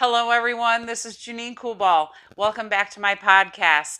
Hello, 0.00 0.30
everyone. 0.30 0.86
This 0.86 1.04
is 1.04 1.16
Janine 1.16 1.56
Coolball. 1.56 2.10
Welcome 2.36 2.68
back 2.68 2.88
to 2.90 3.00
my 3.00 3.16
podcast. 3.16 3.98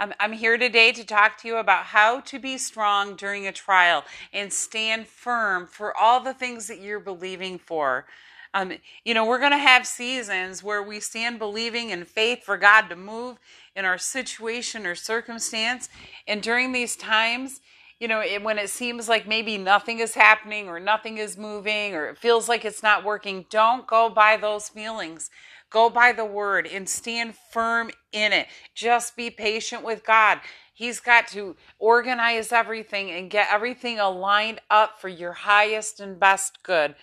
Um, 0.00 0.12
I'm 0.18 0.32
here 0.32 0.58
today 0.58 0.90
to 0.90 1.04
talk 1.04 1.38
to 1.38 1.46
you 1.46 1.58
about 1.58 1.84
how 1.84 2.18
to 2.22 2.40
be 2.40 2.58
strong 2.58 3.14
during 3.14 3.46
a 3.46 3.52
trial 3.52 4.02
and 4.32 4.52
stand 4.52 5.06
firm 5.06 5.68
for 5.68 5.96
all 5.96 6.18
the 6.18 6.34
things 6.34 6.66
that 6.66 6.80
you're 6.80 6.98
believing 6.98 7.60
for. 7.60 8.06
Um, 8.54 8.72
you 9.04 9.14
know, 9.14 9.24
we're 9.24 9.38
going 9.38 9.52
to 9.52 9.56
have 9.56 9.86
seasons 9.86 10.64
where 10.64 10.82
we 10.82 10.98
stand 10.98 11.38
believing 11.38 11.90
in 11.90 12.06
faith 12.06 12.42
for 12.42 12.56
God 12.56 12.88
to 12.88 12.96
move 12.96 13.38
in 13.76 13.84
our 13.84 13.98
situation 13.98 14.84
or 14.84 14.96
circumstance. 14.96 15.88
And 16.26 16.42
during 16.42 16.72
these 16.72 16.96
times, 16.96 17.60
you 17.98 18.08
know, 18.08 18.20
it, 18.20 18.42
when 18.42 18.58
it 18.58 18.70
seems 18.70 19.08
like 19.08 19.26
maybe 19.26 19.56
nothing 19.56 20.00
is 20.00 20.14
happening 20.14 20.68
or 20.68 20.78
nothing 20.78 21.18
is 21.18 21.38
moving 21.38 21.94
or 21.94 22.08
it 22.10 22.18
feels 22.18 22.48
like 22.48 22.64
it's 22.64 22.82
not 22.82 23.04
working, 23.04 23.46
don't 23.50 23.86
go 23.86 24.10
by 24.10 24.36
those 24.36 24.68
feelings. 24.68 25.30
Go 25.70 25.90
by 25.90 26.12
the 26.12 26.24
word 26.24 26.66
and 26.66 26.88
stand 26.88 27.34
firm 27.52 27.90
in 28.12 28.32
it. 28.32 28.46
Just 28.74 29.16
be 29.16 29.30
patient 29.30 29.82
with 29.82 30.04
God. 30.04 30.40
He's 30.72 31.00
got 31.00 31.26
to 31.28 31.56
organize 31.78 32.52
everything 32.52 33.10
and 33.10 33.30
get 33.30 33.48
everything 33.50 33.98
aligned 33.98 34.60
up 34.70 35.00
for 35.00 35.08
your 35.08 35.32
highest 35.32 35.98
and 35.98 36.20
best 36.20 36.62
good. 36.62 36.94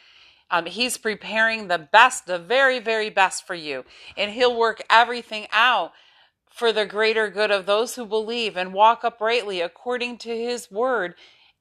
Um, 0.51 0.67
he's 0.67 0.97
preparing 0.97 1.67
the 1.67 1.79
best, 1.79 2.27
the 2.27 2.37
very, 2.37 2.77
very 2.77 3.09
best 3.09 3.47
for 3.47 3.55
you. 3.55 3.83
And 4.15 4.31
He'll 4.31 4.55
work 4.55 4.83
everything 4.89 5.47
out 5.51 5.93
for 6.53 6.71
the 6.71 6.85
greater 6.85 7.29
good 7.29 7.49
of 7.49 7.65
those 7.65 7.95
who 7.95 8.05
believe 8.05 8.55
and 8.55 8.73
walk 8.73 9.03
uprightly 9.03 9.59
according 9.59 10.17
to 10.19 10.37
his 10.37 10.69
word. 10.69 11.15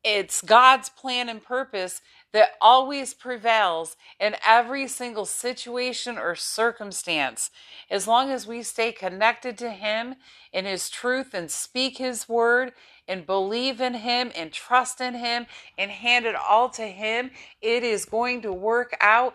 It's 0.05 0.42
God's 0.42 0.91
plan 0.91 1.28
and 1.28 1.42
purpose 1.42 2.02
that 2.33 2.52
always 2.60 3.14
prevails 3.14 3.97
in 4.19 4.36
every 4.45 4.88
single 4.88 5.24
situation 5.24 6.19
or 6.19 6.34
circumstance. 6.34 7.50
As 7.91 8.06
long 8.06 8.30
as 8.30 8.47
we 8.47 8.62
stay 8.62 8.91
connected 8.91 9.56
to 9.59 9.70
Him 9.70 10.16
in 10.52 10.64
His 10.64 10.91
truth 10.91 11.34
and 11.34 11.50
speak 11.50 11.98
His 11.98 12.28
word 12.28 12.72
and 13.06 13.27
believe 13.27 13.80
in 13.80 13.95
Him 13.95 14.33
and 14.34 14.52
trust 14.52 15.00
in 15.00 15.14
Him 15.14 15.47
and 15.78 15.91
hand 15.91 16.27
it 16.27 16.34
all 16.34 16.69
to 16.70 16.86
Him, 16.86 17.30
it 17.61 17.84
is 17.84 18.05
going 18.05 18.42
to 18.42 18.52
work 18.52 18.97
out 19.00 19.34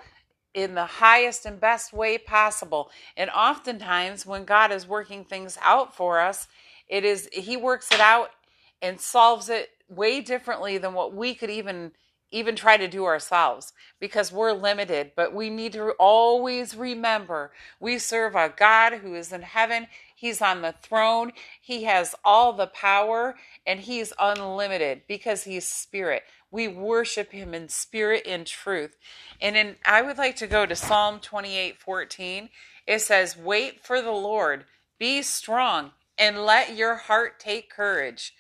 in 0.53 0.76
the 0.76 0.86
highest 0.86 1.45
and 1.45 1.59
best 1.59 1.94
way 1.94 2.17
possible. 2.17 2.90
And 3.16 3.30
oftentimes, 3.30 4.26
when 4.26 4.45
God 4.45 4.72
is 4.72 4.88
working 4.88 5.23
things 5.23 5.58
out 5.62 5.95
for 5.95 6.20
us, 6.20 6.48
it 6.88 7.04
is 7.06 7.30
He 7.31 7.58
works 7.58 7.92
it 7.92 8.00
out 8.00 8.31
and 8.81 9.00
solves 9.00 9.50
it 9.50 9.70
way 9.89 10.22
differently 10.22 10.78
than 10.78 10.94
what 10.94 11.14
we 11.14 11.34
could 11.34 11.50
even 11.50 11.92
even 12.30 12.56
try 12.56 12.76
to 12.76 12.88
do 12.88 13.06
ourselves 13.06 13.72
because 14.00 14.31
we're 14.31 14.52
limited. 14.52 15.12
But 15.16 15.34
we 15.34 15.50
need 15.50 15.73
to 15.73 15.92
always 15.92 16.76
remember 16.76 17.52
we 17.80 17.98
serve 18.00 18.36
a 18.36 18.54
God 18.56 18.95
who 18.95 19.16
is 19.16 19.32
in 19.32 19.44
heaven. 19.44 19.88
He's 20.16 20.42
on 20.42 20.61
the 20.61 20.76
throne. 20.82 21.32
He 21.61 21.84
has 21.84 22.16
all 22.26 22.54
the 22.54 22.67
power 22.67 23.36
and 23.66 23.80
he's 23.80 24.11
unlimited 24.20 25.04
because 25.08 25.44
he's 25.44 25.67
spirit 25.67 26.23
we 26.52 26.67
worship 26.67 27.31
him 27.31 27.53
in 27.53 27.70
spirit 27.70 28.23
and 28.26 28.45
truth. 28.48 28.95
And 29.42 29.56
in 29.56 29.76
I 29.86 30.02
would 30.02 30.17
like 30.17 30.36
to 30.38 30.48
go 30.48 30.66
to 30.66 30.76
Psalm 30.76 31.20
28 31.20 31.80
14. 31.80 32.50
It 32.86 33.02
says, 33.02 33.38
Wait 33.38 33.84
for 33.84 34.02
the 34.02 34.12
Lord, 34.12 34.66
be 34.98 35.22
strong, 35.22 35.92
and 36.17 36.45
let 36.45 36.76
your 36.76 36.95
heart 36.95 37.39
take 37.39 37.70
courage. 37.70 38.34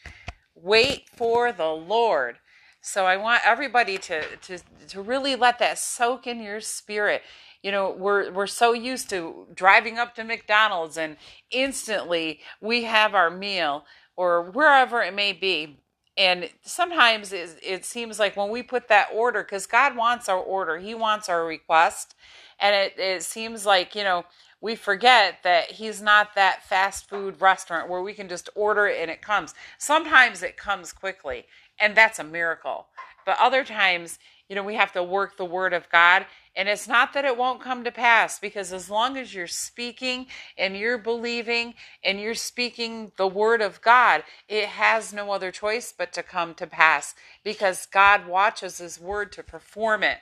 Wait 0.55 1.09
for 1.15 1.51
the 1.51 1.67
Lord. 1.67 2.37
So 2.81 3.05
I 3.05 3.17
want 3.17 3.41
everybody 3.45 3.97
to, 3.97 4.23
to, 4.37 4.59
to 4.87 5.01
really 5.01 5.35
let 5.35 5.59
that 5.59 5.77
soak 5.77 6.25
in 6.25 6.41
your 6.41 6.61
spirit. 6.61 7.21
You 7.61 7.71
know, 7.71 7.91
we're 7.91 8.31
we're 8.31 8.47
so 8.47 8.71
used 8.71 9.09
to 9.09 9.47
driving 9.53 9.97
up 9.97 10.15
to 10.15 10.23
McDonald's 10.23 10.97
and 10.97 11.17
instantly 11.51 12.39
we 12.61 12.83
have 12.83 13.13
our 13.13 13.29
meal 13.29 13.83
or 14.15 14.51
wherever 14.51 15.01
it 15.01 15.13
may 15.13 15.33
be 15.33 15.79
and 16.17 16.49
sometimes 16.63 17.31
it, 17.31 17.59
it, 17.61 17.85
seems 17.85 18.17
like 18.17 18.35
when 18.35 18.49
we 18.49 18.63
put 18.63 18.87
that 18.87 19.07
order 19.13 19.43
because 19.43 19.65
god 19.65 19.95
wants 19.95 20.27
our 20.27 20.39
order 20.39 20.77
he 20.77 20.95
wants 20.95 21.29
our 21.29 21.45
request 21.45 22.15
and 22.59 22.75
it, 22.75 22.99
it 22.99 23.23
seems 23.23 23.65
like 23.65 23.95
you 23.95 24.03
know 24.03 24.25
we 24.59 24.75
forget 24.75 25.39
that 25.43 25.71
he's 25.73 26.01
not 26.01 26.33
that 26.33 26.63
fast 26.63 27.07
food 27.07 27.39
restaurant 27.39 27.87
where 27.87 28.01
we 28.01 28.13
can 28.13 28.27
just 28.27 28.49
order 28.55 28.87
it 28.87 28.99
and 28.99 29.11
it 29.11 29.21
comes. 29.21 29.53
Sometimes 29.77 30.41
it 30.41 30.57
comes 30.57 30.91
quickly 30.91 31.45
and 31.79 31.95
that's 31.95 32.19
a 32.19 32.23
miracle 32.23 32.87
but 33.25 33.37
other 33.39 33.63
times 33.63 34.17
you 34.49 34.55
know 34.55 34.63
we 34.63 34.75
have 34.75 34.91
to 34.93 35.03
work 35.03 35.37
the 35.37 35.45
word 35.45 35.73
of 35.73 35.87
god 35.89 36.25
and 36.57 36.67
it's 36.67 36.87
not 36.87 37.13
that 37.13 37.23
it 37.23 37.37
won't 37.37 37.61
come 37.61 37.83
to 37.83 37.91
pass, 37.91 38.39
because 38.39 38.73
as 38.73 38.89
long 38.89 39.15
as 39.15 39.31
you're 39.31 39.45
speaking 39.45 40.25
and 40.57 40.75
you're 40.75 40.97
believing 40.97 41.75
and 42.03 42.19
you're 42.19 42.33
speaking 42.33 43.11
the 43.15 43.27
word 43.27 43.61
of 43.61 43.79
God, 43.79 44.23
it 44.49 44.65
has 44.65 45.13
no 45.13 45.31
other 45.31 45.51
choice 45.51 45.93
but 45.95 46.11
to 46.13 46.23
come 46.23 46.55
to 46.55 46.65
pass, 46.65 47.13
because 47.43 47.85
God 47.85 48.27
watches 48.27 48.79
his 48.79 48.99
word 48.99 49.31
to 49.33 49.43
perform 49.43 50.01
it, 50.01 50.17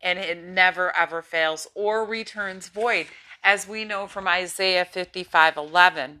and 0.00 0.20
it 0.20 0.38
never 0.40 0.96
ever 0.96 1.22
fails 1.22 1.66
or 1.74 2.04
returns 2.04 2.68
void, 2.68 3.06
as 3.42 3.66
we 3.66 3.84
know 3.84 4.06
from 4.06 4.28
Isaiah 4.28 4.84
55 4.84 5.56
11. 5.56 6.20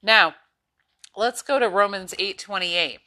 Now, 0.00 0.36
let's 1.16 1.42
go 1.42 1.58
to 1.58 1.68
Romans 1.68 2.14
8 2.16 2.38
28 2.38 3.00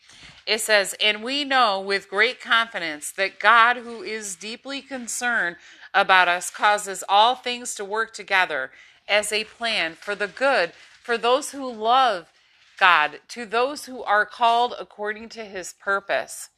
it 0.46 0.62
says, 0.62 0.96
And 1.02 1.24
we 1.24 1.44
know 1.44 1.80
with 1.80 2.10
great 2.10 2.42
confidence 2.42 3.12
that 3.12 3.40
God, 3.40 3.78
who 3.78 4.02
is 4.02 4.36
deeply 4.36 4.82
concerned 4.82 5.58
about 5.94 6.28
us, 6.28 6.50
causes 6.50 7.04
all 7.08 7.36
things 7.36 7.76
to 7.76 7.86
work 7.86 8.14
together 8.14 8.72
as 9.08 9.32
a 9.32 9.44
plan 9.44 9.94
for 9.94 10.16
the 10.16 10.28
good 10.28 10.74
for 11.02 11.18
those 11.18 11.52
who 11.52 11.72
love 11.72 12.32
God, 12.80 13.20
to 13.30 13.46
those 13.46 13.86
who 13.86 14.04
are 14.04 14.26
called 14.26 14.74
according 14.80 15.30
to 15.30 15.46
his 15.46 15.74
purpose. 15.74 16.50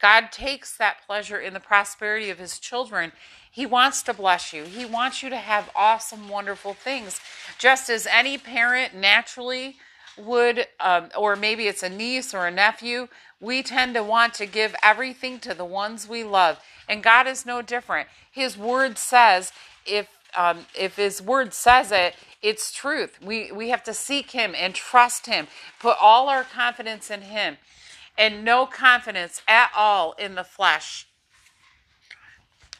God 0.00 0.30
takes 0.30 0.76
that 0.76 1.04
pleasure 1.06 1.40
in 1.40 1.54
the 1.54 1.60
prosperity 1.60 2.30
of 2.30 2.38
his 2.38 2.58
children. 2.58 3.12
He 3.50 3.66
wants 3.66 4.02
to 4.04 4.14
bless 4.14 4.52
you. 4.52 4.64
He 4.64 4.84
wants 4.84 5.22
you 5.22 5.30
to 5.30 5.36
have 5.36 5.70
awesome, 5.74 6.28
wonderful 6.28 6.74
things. 6.74 7.20
Just 7.58 7.90
as 7.90 8.06
any 8.06 8.38
parent 8.38 8.94
naturally 8.94 9.76
would, 10.18 10.66
um, 10.80 11.08
or 11.16 11.36
maybe 11.36 11.66
it's 11.66 11.82
a 11.82 11.88
niece 11.88 12.34
or 12.34 12.46
a 12.46 12.50
nephew, 12.50 13.08
we 13.40 13.62
tend 13.62 13.94
to 13.94 14.02
want 14.02 14.34
to 14.34 14.46
give 14.46 14.74
everything 14.82 15.38
to 15.40 15.54
the 15.54 15.64
ones 15.64 16.08
we 16.08 16.24
love. 16.24 16.60
And 16.88 17.02
God 17.02 17.26
is 17.26 17.46
no 17.46 17.62
different. 17.62 18.08
His 18.30 18.56
word 18.56 18.98
says, 18.98 19.52
if 19.86 20.08
um, 20.36 20.66
if 20.78 20.96
His 20.96 21.22
word 21.22 21.54
says 21.54 21.90
it, 21.90 22.14
it's 22.42 22.70
truth. 22.70 23.18
We 23.22 23.50
we 23.50 23.70
have 23.70 23.82
to 23.84 23.94
seek 23.94 24.32
Him 24.32 24.54
and 24.54 24.74
trust 24.74 25.26
Him. 25.26 25.46
Put 25.80 25.96
all 26.00 26.28
our 26.28 26.44
confidence 26.44 27.10
in 27.10 27.22
Him, 27.22 27.56
and 28.16 28.44
no 28.44 28.66
confidence 28.66 29.40
at 29.48 29.70
all 29.74 30.12
in 30.12 30.34
the 30.34 30.44
flesh 30.44 31.08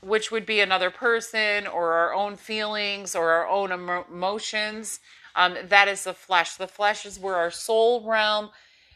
which 0.01 0.31
would 0.31 0.47
be 0.47 0.61
another 0.61 0.91
person 0.91 1.67
or 1.67 1.93
our 1.95 2.15
own 2.15 2.37
feelings 2.37 3.17
or 3.17 3.31
our 3.31 3.49
own 3.49 3.73
emotions. 3.73 5.01
Um, 5.39 5.57
that 5.69 5.87
is 5.87 6.03
the 6.03 6.13
flesh. 6.13 6.57
The 6.57 6.67
flesh 6.67 7.07
is 7.07 7.19
where 7.19 7.37
our 7.37 7.53
soul 7.53 8.05
realm 8.05 8.51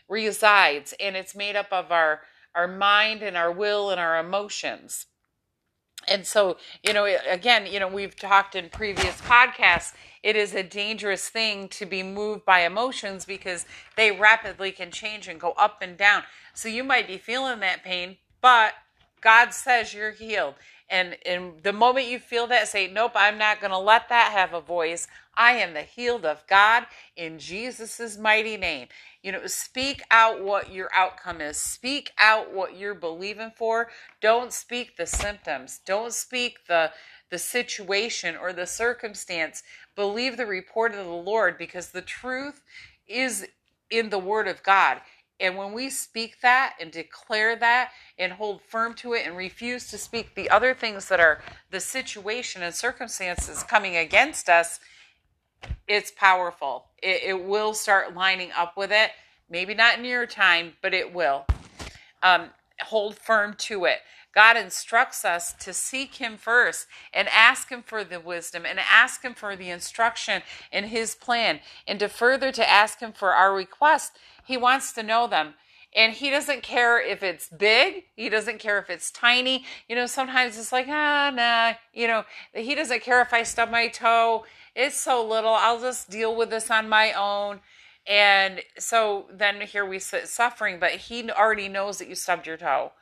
resides, 0.09 0.93
and 1.01 1.17
it's 1.17 1.37
made 1.37 1.57
up 1.57 1.69
of 1.73 1.93
our 1.93 2.23
our 2.55 2.69
mind 2.69 3.23
and 3.23 3.37
our 3.37 3.51
will 3.51 3.91
and 3.91 3.99
our 3.99 4.19
emotions. 4.19 5.07
And 6.09 6.27
so, 6.27 6.57
you 6.83 6.93
know, 6.93 7.07
again, 7.31 7.67
you 7.67 7.79
know, 7.79 7.89
we've 7.89 8.17
talked 8.17 8.55
in 8.57 8.69
previous 8.69 9.21
podcasts, 9.23 9.95
it 10.23 10.37
is 10.37 10.53
a 10.55 10.63
dangerous 10.63 11.29
thing 11.29 11.69
to 11.69 11.87
be 11.87 12.03
moved 12.03 12.45
by 12.45 12.61
emotions 12.61 13.25
because 13.25 13.65
they 13.97 14.11
rapidly 14.11 14.73
can 14.73 14.91
change 14.91 15.29
and 15.29 15.41
go 15.41 15.53
up 15.53 15.81
and 15.81 15.97
down. 15.97 16.25
So 16.55 16.69
you 16.69 16.85
might 16.85 17.07
be 17.07 17.19
feeling 17.19 17.61
that 17.61 17.85
pain, 17.85 18.17
but 18.41 18.75
God 19.21 19.55
says 19.55 19.95
you're 19.95 20.11
healed. 20.11 20.55
And, 20.93 21.17
the 21.63 21.73
moment 21.73 22.07
you 22.07 22.19
feel 22.19 22.47
that, 22.49 22.69
say, 22.69 22.87
Nope, 22.87 23.13
I'm 23.15 23.39
not 23.39 23.61
going 23.61 23.71
to 23.71 23.79
let 23.79 24.11
that 24.11 24.33
have 24.33 24.53
a 24.53 24.61
voice. 24.61 25.09
I 25.35 25.53
am 25.53 25.73
the 25.73 25.81
healed 25.81 26.27
of 26.27 26.47
God 26.47 26.85
in 27.17 27.39
Jesus' 27.39 28.19
mighty 28.19 28.59
name. 28.59 28.89
You 29.23 29.33
know, 29.33 29.47
speak 29.47 30.03
out 30.11 30.43
what 30.43 30.71
your 30.71 30.91
outcome 30.95 31.41
is. 31.41 31.57
Speak 31.57 32.11
out 32.19 32.53
what 32.53 32.77
you're 32.77 32.95
believing 32.95 33.53
for. 33.57 33.89
Don't 34.21 34.53
speak 34.53 34.97
the 34.99 35.07
symptoms. 35.07 35.81
Don't 35.85 36.13
speak 36.13 36.67
the 36.69 36.93
the 37.31 37.39
situation 37.39 38.37
or 38.37 38.53
the 38.53 38.67
circumstance. 38.67 39.63
Believe 39.97 40.37
the 40.37 40.45
report 40.45 40.93
of 40.93 41.07
the 41.07 41.11
Lord 41.11 41.57
because 41.57 41.89
the 41.89 42.03
truth 42.03 42.61
is 43.09 43.49
in 43.91 44.11
the 44.11 44.19
word 44.19 44.47
of 44.49 44.63
God. 44.63 45.01
And 45.41 45.57
when 45.57 45.73
we 45.73 45.91
speak 45.91 46.41
that 46.43 46.75
and 46.81 46.91
declare 46.91 47.57
that 47.57 47.91
and 48.19 48.33
hold 48.33 48.63
firm 48.63 48.95
to 48.95 49.15
it 49.15 49.27
and 49.27 49.37
refuse 49.37 49.91
to 49.91 49.99
speak 49.99 50.35
the 50.35 50.49
other 50.51 50.75
things 50.75 51.09
that 51.09 51.21
are 51.21 51.43
the 51.71 51.81
situation 51.81 52.63
and 52.63 52.75
circumstances 52.75 53.63
coming 53.65 53.97
against 53.97 54.49
us, 54.49 54.79
it's 55.89 56.13
powerful. 56.13 56.87
It, 57.03 57.23
it 57.25 57.45
will 57.45 57.75
start 57.75 58.15
lining 58.15 58.51
up 58.57 58.77
with 58.77 58.93
it. 58.93 59.11
Maybe 59.51 59.75
not 59.75 59.99
in 59.99 60.05
your 60.05 60.27
time, 60.27 60.75
but 60.81 60.95
it 60.95 61.13
will. 61.13 61.45
Um, 62.23 62.51
hold 62.81 63.17
firm 63.17 63.55
to 63.59 63.85
it. 63.87 63.99
God 64.35 64.57
instructs 64.57 65.25
us 65.25 65.53
to 65.55 65.73
seek 65.73 66.17
Him 66.17 66.37
first 66.37 66.87
and 67.13 67.29
ask 67.29 67.69
Him 67.69 67.83
for 67.83 68.05
the 68.05 68.21
wisdom 68.21 68.65
and 68.67 68.79
ask 68.79 69.23
Him 69.23 69.35
for 69.35 69.57
the 69.57 69.71
instruction 69.71 70.43
in 70.73 70.85
His 70.85 71.15
plan 71.15 71.61
and 71.87 71.99
to 72.01 72.09
further 72.09 72.51
to 72.53 72.69
ask 72.69 73.01
Him 73.01 73.13
for 73.13 73.33
our 73.33 73.55
requests. 73.55 74.13
He 74.45 74.57
wants 74.57 74.93
to 74.93 75.03
know 75.03 75.27
them. 75.27 75.55
And 75.95 76.15
he 76.15 76.31
doesn't 76.31 76.63
care 76.63 76.99
if 76.99 77.23
it's 77.23 77.51
big. 77.51 78.05
He 78.17 78.31
doesn't 78.31 78.59
care 78.61 78.79
if 78.79 78.89
it's 78.89 79.11
tiny. 79.11 79.67
You 79.89 79.97
know, 79.97 80.07
sometimes 80.07 80.57
it's 80.57 80.73
like, 80.73 80.87
ah, 80.89 81.31
nah. 81.35 81.75
You 81.93 82.09
know, 82.09 82.25
he 82.55 82.75
doesn't 82.75 83.03
care 83.03 83.21
if 83.21 83.35
I 83.35 83.43
stub 83.43 83.71
my 83.71 83.89
toe. 83.89 84.47
It's 84.75 84.99
so 84.99 85.23
little. 85.27 85.53
I'll 85.53 85.81
just 85.81 86.09
deal 86.09 86.35
with 86.35 86.49
this 86.49 86.71
on 86.71 86.89
my 86.89 87.13
own. 87.13 87.61
And 88.07 88.63
so 88.79 89.27
then 89.31 89.61
here 89.61 89.85
we 89.85 89.99
sit 89.99 90.29
suffering, 90.29 90.79
but 90.81 90.93
he 90.93 91.31
already 91.31 91.69
knows 91.69 91.99
that 91.99 92.09
you 92.09 92.15
stubbed 92.15 92.47
your 92.47 92.57
toe. 92.57 92.93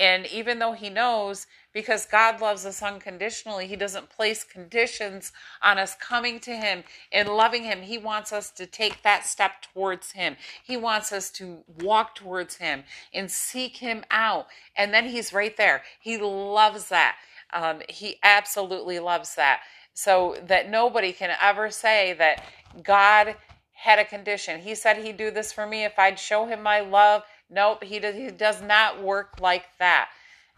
And 0.00 0.26
even 0.28 0.58
though 0.58 0.72
he 0.72 0.88
knows, 0.88 1.46
because 1.74 2.06
God 2.06 2.40
loves 2.40 2.64
us 2.64 2.82
unconditionally, 2.82 3.66
he 3.66 3.76
doesn't 3.76 4.08
place 4.08 4.42
conditions 4.42 5.30
on 5.62 5.78
us 5.78 5.94
coming 5.94 6.40
to 6.40 6.56
him 6.56 6.84
and 7.12 7.28
loving 7.28 7.64
him. 7.64 7.82
He 7.82 7.98
wants 7.98 8.32
us 8.32 8.50
to 8.52 8.64
take 8.64 9.02
that 9.02 9.26
step 9.26 9.60
towards 9.60 10.12
him. 10.12 10.36
He 10.64 10.78
wants 10.78 11.12
us 11.12 11.30
to 11.32 11.58
walk 11.82 12.14
towards 12.14 12.56
him 12.56 12.84
and 13.12 13.30
seek 13.30 13.76
him 13.76 14.02
out. 14.10 14.46
And 14.74 14.92
then 14.94 15.04
he's 15.04 15.34
right 15.34 15.56
there. 15.58 15.82
He 16.00 16.16
loves 16.16 16.88
that. 16.88 17.16
Um, 17.52 17.82
he 17.90 18.16
absolutely 18.22 19.00
loves 19.00 19.34
that. 19.34 19.60
So 19.92 20.36
that 20.46 20.70
nobody 20.70 21.12
can 21.12 21.36
ever 21.42 21.70
say 21.70 22.14
that 22.14 22.42
God 22.82 23.36
had 23.74 23.98
a 23.98 24.04
condition. 24.04 24.60
He 24.60 24.74
said 24.74 24.98
he'd 24.98 25.18
do 25.18 25.30
this 25.30 25.52
for 25.52 25.66
me 25.66 25.84
if 25.84 25.98
I'd 25.98 26.18
show 26.18 26.46
him 26.46 26.62
my 26.62 26.80
love. 26.80 27.22
Nope, 27.50 27.84
he 27.84 27.98
does, 27.98 28.14
he 28.14 28.30
does 28.30 28.62
not 28.62 29.02
work 29.02 29.40
like 29.40 29.66
that. 29.78 30.08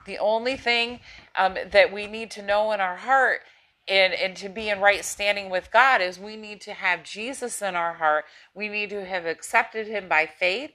The 0.05 0.19
only 0.19 0.57
thing 0.57 1.01
um, 1.37 1.57
that 1.71 1.93
we 1.93 2.07
need 2.07 2.31
to 2.33 2.43
know 2.43 2.73
in 2.73 2.81
our 2.81 2.97
heart 2.97 3.41
and, 3.89 4.13
and 4.13 4.37
to 4.37 4.49
be 4.49 4.69
in 4.69 4.81
right 4.81 5.05
standing 5.05 5.51
with 5.51 5.71
God 5.73 6.01
is 6.01 6.19
we 6.19 6.37
need 6.37 6.61
to 6.63 6.73
have 6.73 7.05
Jesus 7.05 7.63
in 7.63 7.75
our 7.75 7.95
heart. 7.95 8.25
We 8.55 8.69
need 8.69 8.91
to 8.91 9.05
have 9.05 9.27
accepted 9.27 9.87
him 9.87 10.09
by 10.09 10.27
faith, 10.27 10.73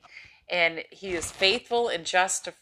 and 0.49 0.83
he 0.91 1.09
is 1.09 1.31
faithful 1.31 1.87
and 1.89 2.05
just 2.05 2.45
to 2.45 2.53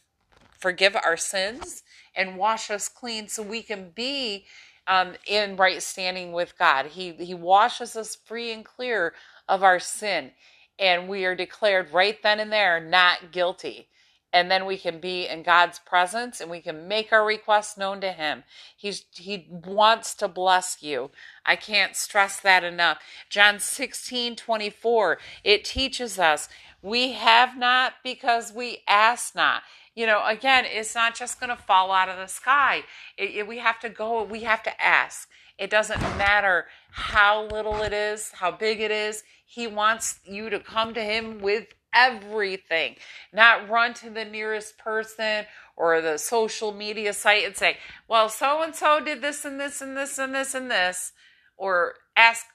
forgive 0.59 0.95
our 0.95 1.17
sins 1.17 1.83
and 2.15 2.37
wash 2.37 2.71
us 2.71 2.89
clean 2.89 3.27
so 3.27 3.43
we 3.43 3.61
can 3.61 3.91
be 3.93 4.45
um, 4.87 5.13
in 5.27 5.55
right 5.55 5.81
standing 5.81 6.31
with 6.31 6.57
God. 6.57 6.87
He, 6.87 7.11
he 7.13 7.33
washes 7.33 7.95
us 7.95 8.15
free 8.15 8.51
and 8.51 8.63
clear 8.63 9.13
of 9.47 9.63
our 9.63 9.79
sin. 9.79 10.31
And 10.79 11.07
we 11.07 11.25
are 11.25 11.35
declared 11.35 11.93
right 11.93 12.21
then 12.21 12.39
and 12.39 12.51
there 12.51 12.79
not 12.79 13.31
guilty. 13.31 13.87
And 14.33 14.51
then 14.51 14.65
we 14.65 14.77
can 14.77 14.99
be 14.99 15.27
in 15.27 15.43
God's 15.43 15.79
presence 15.79 16.41
and 16.41 16.51
we 16.51 16.59
can 16.59 16.89
make 16.89 17.13
our 17.13 17.25
requests 17.25 17.77
known 17.77 18.01
to 18.01 18.11
Him. 18.11 18.43
He's, 18.75 19.05
he 19.13 19.47
wants 19.49 20.13
to 20.15 20.27
bless 20.27 20.83
you. 20.83 21.11
I 21.45 21.55
can't 21.55 21.95
stress 21.95 22.41
that 22.41 22.63
enough. 22.63 22.97
John 23.29 23.59
16 23.59 24.35
24, 24.35 25.17
it 25.45 25.63
teaches 25.63 26.19
us 26.19 26.49
we 26.85 27.13
have 27.13 27.57
not 27.57 27.93
because 28.03 28.53
we 28.53 28.83
ask 28.87 29.35
not 29.35 29.63
you 29.95 30.05
know 30.05 30.21
again 30.25 30.65
it's 30.67 30.93
not 30.93 31.15
just 31.15 31.39
going 31.39 31.49
to 31.49 31.55
fall 31.55 31.91
out 31.91 32.07
of 32.07 32.17
the 32.17 32.27
sky 32.27 32.83
it, 33.17 33.31
it, 33.31 33.47
we 33.47 33.57
have 33.57 33.79
to 33.79 33.89
go 33.89 34.23
we 34.23 34.41
have 34.41 34.61
to 34.61 34.83
ask 34.83 35.27
it 35.57 35.69
doesn't 35.69 36.01
matter 36.17 36.65
how 36.91 37.45
little 37.47 37.81
it 37.81 37.93
is 37.93 38.31
how 38.31 38.51
big 38.51 38.81
it 38.81 38.91
is 38.91 39.23
he 39.45 39.67
wants 39.67 40.19
you 40.25 40.49
to 40.49 40.59
come 40.59 40.93
to 40.95 41.01
Him 41.01 41.39
with 41.39 41.73
everything, 41.93 42.95
not 43.31 43.69
run 43.69 43.93
to 43.95 44.09
the 44.09 44.25
nearest 44.25 44.77
person 44.77 45.45
or 45.77 46.01
the 46.01 46.17
social 46.17 46.73
media 46.73 47.13
site 47.13 47.45
and 47.45 47.55
say, 47.55 47.77
well, 48.07 48.27
so 48.27 48.61
and 48.63 48.75
so 48.75 48.99
did 48.99 49.21
this 49.21 49.45
and 49.45 49.59
this 49.59 49.81
and 49.81 49.95
this 49.95 50.17
and 50.17 50.33
this 50.33 50.53
and 50.55 50.69
this, 50.69 51.13
or 51.57 51.93
ask 52.17 52.45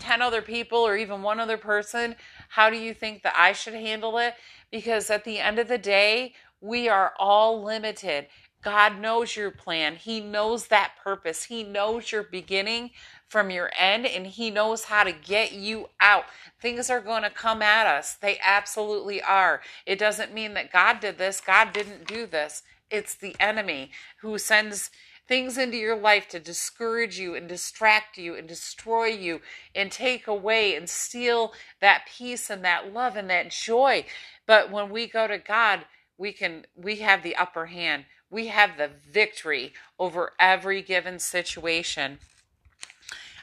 10 0.00 0.22
other 0.22 0.42
people 0.42 0.78
or 0.78 0.96
even 0.96 1.22
one 1.22 1.38
other 1.38 1.58
person, 1.58 2.16
how 2.48 2.70
do 2.70 2.76
you 2.76 2.94
think 2.94 3.22
that 3.22 3.34
I 3.36 3.52
should 3.52 3.74
handle 3.74 4.18
it? 4.18 4.34
Because 4.70 5.10
at 5.10 5.24
the 5.24 5.38
end 5.38 5.58
of 5.58 5.68
the 5.68 5.78
day, 5.78 6.34
we 6.60 6.88
are 6.88 7.12
all 7.18 7.62
limited. 7.62 8.26
God 8.62 9.00
knows 9.00 9.36
your 9.36 9.50
plan. 9.50 9.96
He 9.96 10.20
knows 10.20 10.66
that 10.66 10.94
purpose. 11.02 11.44
He 11.44 11.62
knows 11.62 12.10
your 12.10 12.24
beginning 12.24 12.90
from 13.28 13.50
your 13.50 13.70
end 13.78 14.06
and 14.06 14.26
He 14.26 14.50
knows 14.50 14.84
how 14.84 15.04
to 15.04 15.12
get 15.12 15.52
you 15.52 15.88
out. 16.00 16.24
Things 16.60 16.90
are 16.90 17.00
going 17.00 17.22
to 17.22 17.30
come 17.30 17.62
at 17.62 17.86
us. 17.86 18.14
They 18.14 18.38
absolutely 18.42 19.22
are. 19.22 19.60
It 19.86 19.98
doesn't 19.98 20.34
mean 20.34 20.54
that 20.54 20.72
God 20.72 21.00
did 21.00 21.18
this, 21.18 21.40
God 21.40 21.72
didn't 21.72 22.06
do 22.06 22.26
this. 22.26 22.62
It's 22.90 23.14
the 23.14 23.36
enemy 23.38 23.90
who 24.20 24.38
sends 24.38 24.90
things 25.28 25.58
into 25.58 25.76
your 25.76 25.96
life 25.96 26.26
to 26.26 26.40
discourage 26.40 27.18
you 27.18 27.34
and 27.34 27.46
distract 27.46 28.16
you 28.16 28.34
and 28.34 28.48
destroy 28.48 29.06
you 29.06 29.42
and 29.74 29.92
take 29.92 30.26
away 30.26 30.74
and 30.74 30.88
steal 30.88 31.52
that 31.80 32.04
peace 32.08 32.48
and 32.48 32.64
that 32.64 32.94
love 32.94 33.14
and 33.14 33.28
that 33.28 33.50
joy. 33.50 34.06
But 34.46 34.70
when 34.72 34.88
we 34.88 35.06
go 35.06 35.28
to 35.28 35.36
God, 35.36 35.84
we 36.16 36.32
can 36.32 36.64
we 36.74 36.96
have 36.96 37.22
the 37.22 37.36
upper 37.36 37.66
hand. 37.66 38.06
We 38.30 38.48
have 38.48 38.76
the 38.76 38.90
victory 39.10 39.72
over 39.98 40.32
every 40.38 40.82
given 40.82 41.18
situation. 41.18 42.18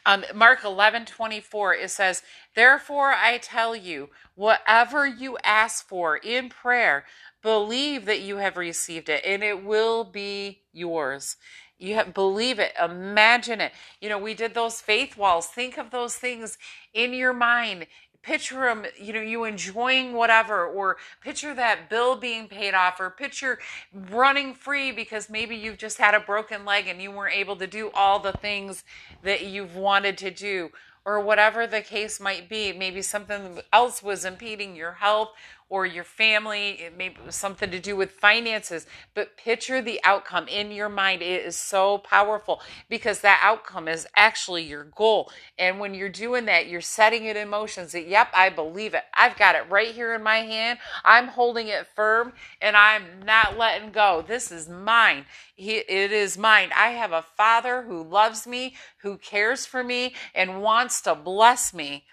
Um, 0.05 0.23
Mark 0.35 0.63
11 0.63 1.05
24, 1.05 1.75
it 1.75 1.89
says, 1.89 2.21
Therefore 2.53 3.13
I 3.13 3.39
tell 3.39 3.75
you, 3.75 4.09
whatever 4.35 5.07
you 5.07 5.37
ask 5.43 5.87
for 5.87 6.17
in 6.17 6.49
prayer, 6.49 7.05
believe 7.41 8.05
that 8.05 8.21
you 8.21 8.37
have 8.37 8.57
received 8.57 9.09
it 9.09 9.23
and 9.25 9.43
it 9.43 9.63
will 9.63 10.03
be 10.03 10.61
yours. 10.71 11.37
You 11.77 11.95
have, 11.95 12.13
believe 12.13 12.59
it, 12.59 12.73
imagine 12.81 13.59
it. 13.59 13.73
You 13.99 14.09
know, 14.09 14.17
we 14.17 14.33
did 14.33 14.53
those 14.53 14.79
faith 14.79 15.17
walls. 15.17 15.47
Think 15.47 15.77
of 15.77 15.91
those 15.91 16.15
things 16.15 16.57
in 16.93 17.13
your 17.13 17.33
mind 17.33 17.87
picture 18.25 18.61
them, 18.61 18.85
you 18.99 19.13
know, 19.13 19.21
you 19.21 19.43
enjoying 19.43 20.13
whatever, 20.13 20.65
or 20.65 20.97
picture 21.21 21.53
that 21.53 21.89
bill 21.89 22.15
being 22.15 22.47
paid 22.47 22.73
off, 22.73 22.99
or 22.99 23.09
picture 23.09 23.59
running 23.93 24.53
free 24.53 24.91
because 24.91 25.29
maybe 25.29 25.55
you've 25.55 25.77
just 25.77 25.99
had 25.99 26.15
a 26.15 26.19
broken 26.19 26.65
leg 26.65 26.87
and 26.87 27.01
you 27.01 27.11
weren't 27.11 27.35
able 27.35 27.55
to 27.55 27.67
do 27.67 27.91
all 27.93 28.19
the 28.19 28.33
things 28.33 28.83
that 29.21 29.45
you've 29.45 29.75
wanted 29.75 30.17
to 30.17 30.31
do, 30.31 30.69
or 31.05 31.19
whatever 31.19 31.67
the 31.67 31.81
case 31.81 32.19
might 32.19 32.49
be. 32.49 32.73
Maybe 32.73 33.03
something 33.03 33.59
else 33.71 34.01
was 34.01 34.25
impeding 34.25 34.75
your 34.75 34.93
health 34.93 35.29
or 35.67 35.85
your 35.85 36.03
family, 36.03 36.71
it 36.81 36.95
may 36.95 37.09
be 37.09 37.17
something 37.29 37.71
to 37.71 37.79
do 37.79 37.95
with 37.95 38.11
finances, 38.11 38.85
but 39.15 39.35
picture 39.35 39.81
the 39.81 39.99
outcome 40.03 40.47
in 40.47 40.71
your 40.71 40.89
mind. 40.89 41.23
It 41.23 41.43
is 41.43 41.55
so 41.55 41.97
powerful 41.97 42.61
because 42.87 43.21
that 43.21 43.41
outcome 43.43 43.87
is 43.87 44.07
actually 44.15 44.63
your 44.63 44.83
goal. 44.83 45.31
And 45.57 45.79
when 45.79 45.95
you're 45.95 46.07
doing 46.07 46.45
that, 46.45 46.67
you're 46.67 46.81
setting 46.81 47.25
it 47.25 47.35
in 47.35 47.49
motion. 47.49 47.87
Say, 47.87 48.07
yep, 48.07 48.29
I 48.33 48.49
believe 48.49 48.93
it. 48.93 49.03
I've 49.15 49.37
got 49.37 49.55
it 49.55 49.65
right 49.69 49.89
here 49.89 50.13
in 50.13 50.21
my 50.21 50.37
hand. 50.37 50.77
I'm 51.03 51.29
holding 51.29 51.67
it 51.67 51.87
firm 51.95 52.33
and 52.61 52.77
I'm 52.77 53.23
not 53.25 53.57
letting 53.57 53.91
go. 53.91 54.23
This 54.25 54.51
is 54.51 54.69
mine. 54.69 55.25
It 55.57 56.11
is 56.11 56.37
mine. 56.37 56.69
I 56.75 56.89
have 56.89 57.11
a 57.11 57.25
father 57.35 57.83
who 57.83 58.03
loves 58.03 58.45
me, 58.45 58.75
who 58.97 59.17
cares 59.17 59.65
for 59.65 59.83
me, 59.83 60.13
and 60.35 60.61
wants 60.61 61.01
to 61.01 61.15
bless 61.15 61.73
me. 61.73 62.03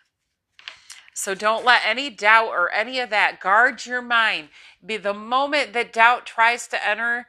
So 1.15 1.35
don't 1.35 1.65
let 1.65 1.83
any 1.85 2.11
doubt 2.11 2.49
or 2.49 2.71
any 2.73 2.99
of 2.99 3.11
that 3.11 3.41
guard 3.41 3.85
your 3.85 4.03
mind. 4.03 4.49
Be 4.85 4.97
the 4.97 5.15
moment 5.15 5.73
that 5.75 5.93
doubt 5.93 6.27
tries 6.27 6.67
to 6.69 6.89
enter, 6.89 7.27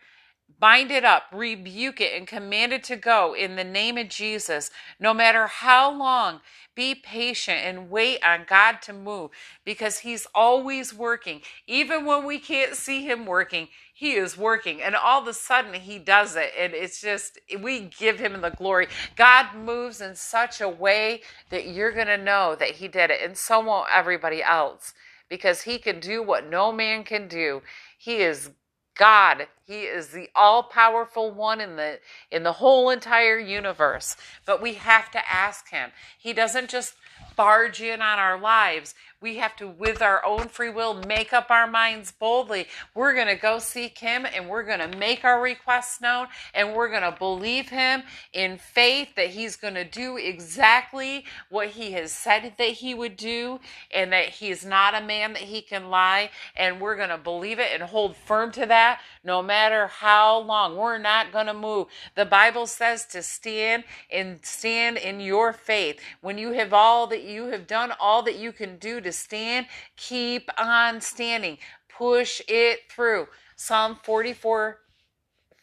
bind 0.59 0.91
it 0.91 1.03
up, 1.03 1.23
rebuke 1.31 2.01
it, 2.01 2.17
and 2.17 2.27
command 2.27 2.73
it 2.73 2.83
to 2.85 2.95
go 2.95 3.33
in 3.33 3.55
the 3.55 3.63
name 3.63 3.97
of 3.97 4.09
Jesus. 4.09 4.71
No 4.99 5.13
matter 5.13 5.47
how 5.47 5.91
long, 5.91 6.41
be 6.75 6.95
patient 6.95 7.59
and 7.63 7.89
wait 7.89 8.23
on 8.23 8.45
God 8.47 8.81
to 8.83 8.93
move 8.93 9.31
because 9.63 9.99
He's 9.99 10.27
always 10.33 10.93
working. 10.93 11.41
Even 11.67 12.05
when 12.05 12.25
we 12.25 12.39
can't 12.39 12.75
see 12.75 13.03
Him 13.03 13.25
working, 13.25 13.67
he 14.03 14.15
is 14.15 14.37
working 14.37 14.81
and 14.81 14.95
all 14.95 15.21
of 15.21 15.27
a 15.27 15.33
sudden 15.33 15.73
he 15.73 15.99
does 15.99 16.35
it 16.35 16.51
and 16.59 16.73
it's 16.73 16.99
just 16.99 17.39
we 17.61 17.79
give 17.79 18.19
him 18.19 18.41
the 18.41 18.49
glory 18.49 18.87
god 19.15 19.55
moves 19.55 20.01
in 20.01 20.15
such 20.15 20.59
a 20.59 20.67
way 20.67 21.21
that 21.49 21.67
you're 21.67 21.91
going 21.91 22.07
to 22.07 22.17
know 22.17 22.55
that 22.55 22.71
he 22.71 22.87
did 22.87 23.11
it 23.11 23.21
and 23.21 23.37
so 23.37 23.59
won't 23.59 23.87
everybody 23.93 24.41
else 24.41 24.93
because 25.29 25.61
he 25.61 25.77
can 25.77 25.99
do 25.99 26.23
what 26.23 26.49
no 26.49 26.71
man 26.71 27.03
can 27.03 27.27
do 27.27 27.61
he 27.97 28.17
is 28.17 28.49
god 28.95 29.47
he 29.65 29.81
is 29.83 30.09
the 30.09 30.29
all-powerful 30.35 31.31
one 31.31 31.61
in 31.61 31.75
the 31.75 31.99
in 32.31 32.43
the 32.43 32.53
whole 32.53 32.89
entire 32.89 33.39
universe 33.39 34.15
but 34.45 34.61
we 34.61 34.73
have 34.73 35.09
to 35.11 35.31
ask 35.31 35.69
him 35.69 35.91
he 36.17 36.33
doesn't 36.33 36.69
just 36.69 36.95
barge 37.35 37.81
in 37.81 38.01
on 38.01 38.19
our 38.19 38.39
lives 38.39 38.93
we 39.23 39.37
have 39.37 39.55
to, 39.55 39.69
with 39.69 40.01
our 40.01 40.23
own 40.25 40.49
free 40.49 40.69
will, 40.69 40.95
make 41.07 41.31
up 41.31 41.49
our 41.49 41.65
minds 41.65 42.11
boldly. 42.11 42.67
We're 42.93 43.15
going 43.15 43.27
to 43.27 43.37
go 43.37 43.57
seek 43.57 43.97
Him 43.97 44.25
and 44.25 44.49
we're 44.49 44.63
going 44.63 44.81
to 44.81 44.97
make 44.97 45.23
our 45.23 45.41
requests 45.41 46.01
known 46.01 46.27
and 46.53 46.75
we're 46.75 46.89
going 46.89 47.09
to 47.09 47.17
believe 47.17 47.69
Him 47.69 48.03
in 48.33 48.57
faith 48.57 49.15
that 49.15 49.29
He's 49.29 49.55
going 49.55 49.75
to 49.75 49.85
do 49.85 50.17
exactly 50.17 51.23
what 51.49 51.69
He 51.69 51.93
has 51.93 52.11
said 52.11 52.53
that 52.57 52.67
He 52.67 52.93
would 52.93 53.15
do 53.15 53.61
and 53.91 54.11
that 54.11 54.27
he's 54.27 54.65
not 54.65 54.93
a 54.93 55.05
man 55.05 55.31
that 55.33 55.43
He 55.43 55.61
can 55.61 55.89
lie. 55.89 56.29
And 56.57 56.81
we're 56.81 56.97
going 56.97 57.07
to 57.07 57.17
believe 57.17 57.59
it 57.59 57.69
and 57.73 57.81
hold 57.83 58.17
firm 58.17 58.51
to 58.51 58.65
that 58.65 58.99
no 59.23 59.41
matter 59.41 59.52
matter 59.53 59.85
how 59.85 60.39
long. 60.39 60.75
We're 60.75 60.97
not 60.97 61.31
going 61.31 61.45
to 61.45 61.53
move. 61.53 61.85
The 62.15 62.25
Bible 62.25 62.65
says 62.65 63.05
to 63.11 63.21
stand 63.21 63.83
and 64.11 64.43
stand 64.43 64.97
in 64.97 65.19
your 65.19 65.53
faith. 65.53 65.99
When 66.21 66.39
you 66.39 66.53
have 66.53 66.73
all 66.73 67.05
that 67.05 67.21
you 67.21 67.45
have 67.49 67.67
done, 67.67 67.93
all 67.99 68.23
that 68.23 68.39
you 68.39 68.51
can 68.51 68.77
do 68.77 68.99
to 69.01 69.11
stand, 69.11 69.67
keep 69.95 70.49
on 70.57 71.01
standing. 71.01 71.59
Push 71.87 72.41
it 72.47 72.79
through. 72.89 73.27
Psalm 73.55 73.99
44 74.01 74.79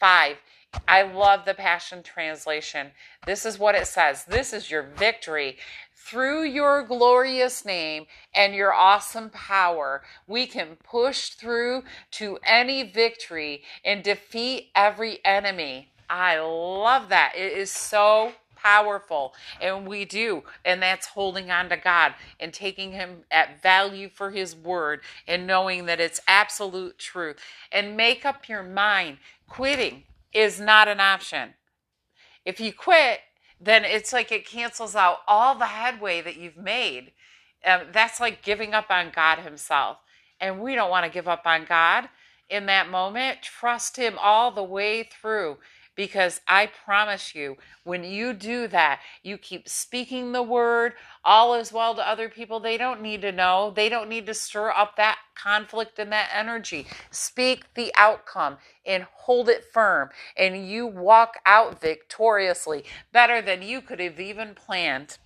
5. 0.00 0.37
I 0.88 1.02
love 1.02 1.45
the 1.45 1.54
Passion 1.54 2.02
Translation. 2.02 2.92
This 3.26 3.45
is 3.45 3.59
what 3.59 3.75
it 3.75 3.87
says 3.87 4.25
This 4.25 4.52
is 4.52 4.71
your 4.71 4.83
victory. 4.83 5.59
Through 5.95 6.45
your 6.45 6.83
glorious 6.83 7.64
name 7.64 8.07
and 8.35 8.54
your 8.54 8.73
awesome 8.73 9.30
power, 9.30 10.02
we 10.26 10.47
can 10.47 10.76
push 10.83 11.30
through 11.30 11.85
to 12.12 12.38
any 12.42 12.83
victory 12.83 13.62
and 13.85 14.02
defeat 14.02 14.71
every 14.75 15.25
enemy. 15.25 15.92
I 16.09 16.40
love 16.40 17.11
that. 17.11 17.35
It 17.37 17.52
is 17.52 17.71
so 17.71 18.33
powerful. 18.62 19.35
And 19.61 19.87
we 19.87 20.05
do. 20.05 20.43
And 20.64 20.83
that's 20.83 21.07
holding 21.07 21.50
on 21.50 21.69
to 21.71 21.76
God 21.76 22.14
and 22.38 22.52
taking 22.52 22.93
Him 22.93 23.25
at 23.31 23.62
value 23.62 24.09
for 24.09 24.31
His 24.31 24.55
word 24.55 25.00
and 25.26 25.47
knowing 25.47 25.87
that 25.87 26.00
it's 26.00 26.21
absolute 26.26 26.99
truth. 26.99 27.38
And 27.73 27.97
make 27.97 28.25
up 28.25 28.49
your 28.49 28.62
mind. 28.62 29.19
Quitting 29.49 30.05
is 30.33 30.61
not 30.61 30.88
an 30.88 31.00
option. 31.00 31.55
If 32.45 32.61
you 32.61 32.73
quit, 32.73 33.21
then 33.61 33.85
it's 33.85 34.12
like 34.12 34.33
it 34.33 34.47
cancels 34.47 34.97
out 34.97 35.19
all 35.29 35.55
the 35.55 35.67
headway 35.67 36.23
that 36.23 36.37
you've 36.37 36.57
made. 36.57 37.12
Um, 37.64 37.83
that's 37.93 38.21
like 38.21 38.43
giving 38.43 38.73
up 38.73 38.90
on 38.90 39.12
God 39.14 39.40
Himself. 39.40 39.99
And 40.40 40.61
we 40.61 40.75
don't 40.75 40.90
want 40.90 41.05
to 41.05 41.12
give 41.12 41.29
up 41.29 41.43
on 41.45 41.67
God 41.67 42.09
in 42.49 42.67
that 42.67 42.88
moment. 42.88 43.43
Trust 43.43 43.97
Him 43.97 44.17
all 44.19 44.50
the 44.50 44.62
way 44.64 45.02
through 45.02 45.59
because 46.00 46.40
I 46.49 46.64
promise 46.64 47.35
you, 47.35 47.59
when 47.85 48.04
you 48.04 48.33
do 48.33 48.66
that, 48.69 49.02
you 49.23 49.37
keep 49.37 49.69
speaking 49.69 50.33
the 50.33 50.42
word, 50.42 50.95
all 51.26 51.52
is 51.52 51.75
well 51.75 51.95
to 51.95 52.09
other 52.09 52.30
people. 52.30 52.59
They 52.59 52.78
don't 52.78 53.02
need 53.02 53.21
to 53.21 53.33
know, 53.33 53.71
they 53.76 53.90
don't 53.90 54.09
need 54.09 54.25
to 54.25 54.33
stir 54.33 54.71
up 54.71 54.97
that 54.97 55.19
conflict 55.35 55.99
and 55.99 56.11
that 56.11 56.30
energy. 56.33 56.87
Speak 57.11 57.64
the 57.75 57.92
outcome 57.99 58.57
and 58.87 59.02
hold 59.12 59.50
it 59.50 59.62
firm, 59.75 60.09
and 60.38 60.66
you 60.66 60.87
walk 60.87 61.35
out 61.45 61.83
victoriously 61.83 62.83
better 63.12 63.42
than 63.42 63.61
you 63.61 63.83
could 63.83 64.00
have 64.00 64.19
even 64.19 64.54
planned. 64.54 65.19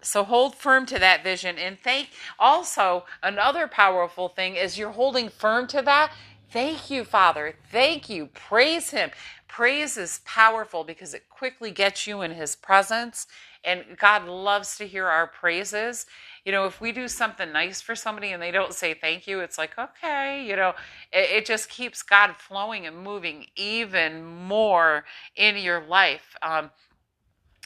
So 0.00 0.24
hold 0.24 0.54
firm 0.54 0.86
to 0.86 0.98
that 1.00 1.22
vision 1.22 1.58
and 1.58 1.78
thank 1.78 2.10
also 2.38 3.04
another 3.22 3.66
powerful 3.66 4.28
thing 4.28 4.54
is 4.54 4.78
you're 4.78 4.92
holding 4.92 5.28
firm 5.28 5.66
to 5.66 5.82
that. 5.82 6.12
Thank 6.56 6.90
you, 6.90 7.04
Father. 7.04 7.54
Thank 7.70 8.08
you. 8.08 8.28
Praise 8.28 8.88
Him. 8.88 9.10
Praise 9.46 9.98
is 9.98 10.22
powerful 10.24 10.84
because 10.84 11.12
it 11.12 11.28
quickly 11.28 11.70
gets 11.70 12.06
you 12.06 12.22
in 12.22 12.30
His 12.30 12.56
presence. 12.56 13.26
And 13.62 13.84
God 14.00 14.24
loves 14.24 14.78
to 14.78 14.86
hear 14.86 15.04
our 15.04 15.26
praises. 15.26 16.06
You 16.46 16.52
know, 16.52 16.64
if 16.64 16.80
we 16.80 16.92
do 16.92 17.08
something 17.08 17.52
nice 17.52 17.82
for 17.82 17.94
somebody 17.94 18.30
and 18.30 18.42
they 18.42 18.52
don't 18.52 18.72
say 18.72 18.94
thank 18.94 19.26
you, 19.26 19.40
it's 19.40 19.58
like, 19.58 19.78
okay, 19.78 20.46
you 20.48 20.56
know, 20.56 20.72
it, 21.12 21.30
it 21.30 21.44
just 21.44 21.68
keeps 21.68 22.02
God 22.02 22.34
flowing 22.38 22.86
and 22.86 22.96
moving 22.96 23.44
even 23.54 24.24
more 24.24 25.04
in 25.36 25.58
your 25.58 25.84
life. 25.86 26.36
Um, 26.40 26.70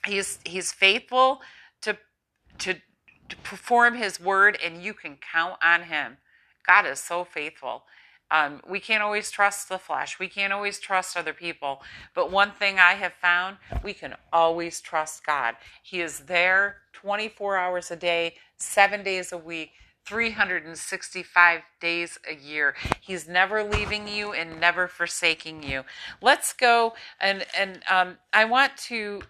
he's 0.04 0.40
He's 0.44 0.72
faithful 0.72 1.42
to 1.82 1.96
to 2.58 2.74
to 3.28 3.36
perform 3.44 3.94
His 3.94 4.18
word, 4.18 4.58
and 4.64 4.82
you 4.82 4.94
can 4.94 5.16
count 5.32 5.60
on 5.62 5.84
Him. 5.84 6.16
God 6.66 6.86
is 6.86 6.98
so 6.98 7.22
faithful. 7.22 7.84
Um, 8.30 8.60
we 8.68 8.80
can't 8.80 9.02
always 9.02 9.30
trust 9.30 9.68
the 9.68 9.78
flesh. 9.78 10.18
We 10.18 10.28
can't 10.28 10.52
always 10.52 10.78
trust 10.78 11.16
other 11.16 11.32
people. 11.32 11.82
But 12.14 12.30
one 12.30 12.52
thing 12.52 12.78
I 12.78 12.92
have 12.94 13.12
found, 13.14 13.56
we 13.82 13.92
can 13.92 14.14
always 14.32 14.80
trust 14.80 15.26
God. 15.26 15.56
He 15.82 16.00
is 16.00 16.20
there 16.20 16.76
24 16.92 17.56
hours 17.56 17.90
a 17.90 17.96
day, 17.96 18.34
seven 18.56 19.02
days 19.02 19.32
a 19.32 19.38
week, 19.38 19.72
365 20.06 21.60
days 21.80 22.18
a 22.28 22.34
year. 22.34 22.74
He's 23.00 23.28
never 23.28 23.62
leaving 23.62 24.08
you 24.08 24.32
and 24.32 24.60
never 24.60 24.88
forsaking 24.88 25.62
you. 25.62 25.84
Let's 26.20 26.52
go 26.52 26.94
and 27.20 27.44
and 27.56 27.80
um, 27.88 28.18
I 28.32 28.44
want 28.44 28.76
to 28.88 29.22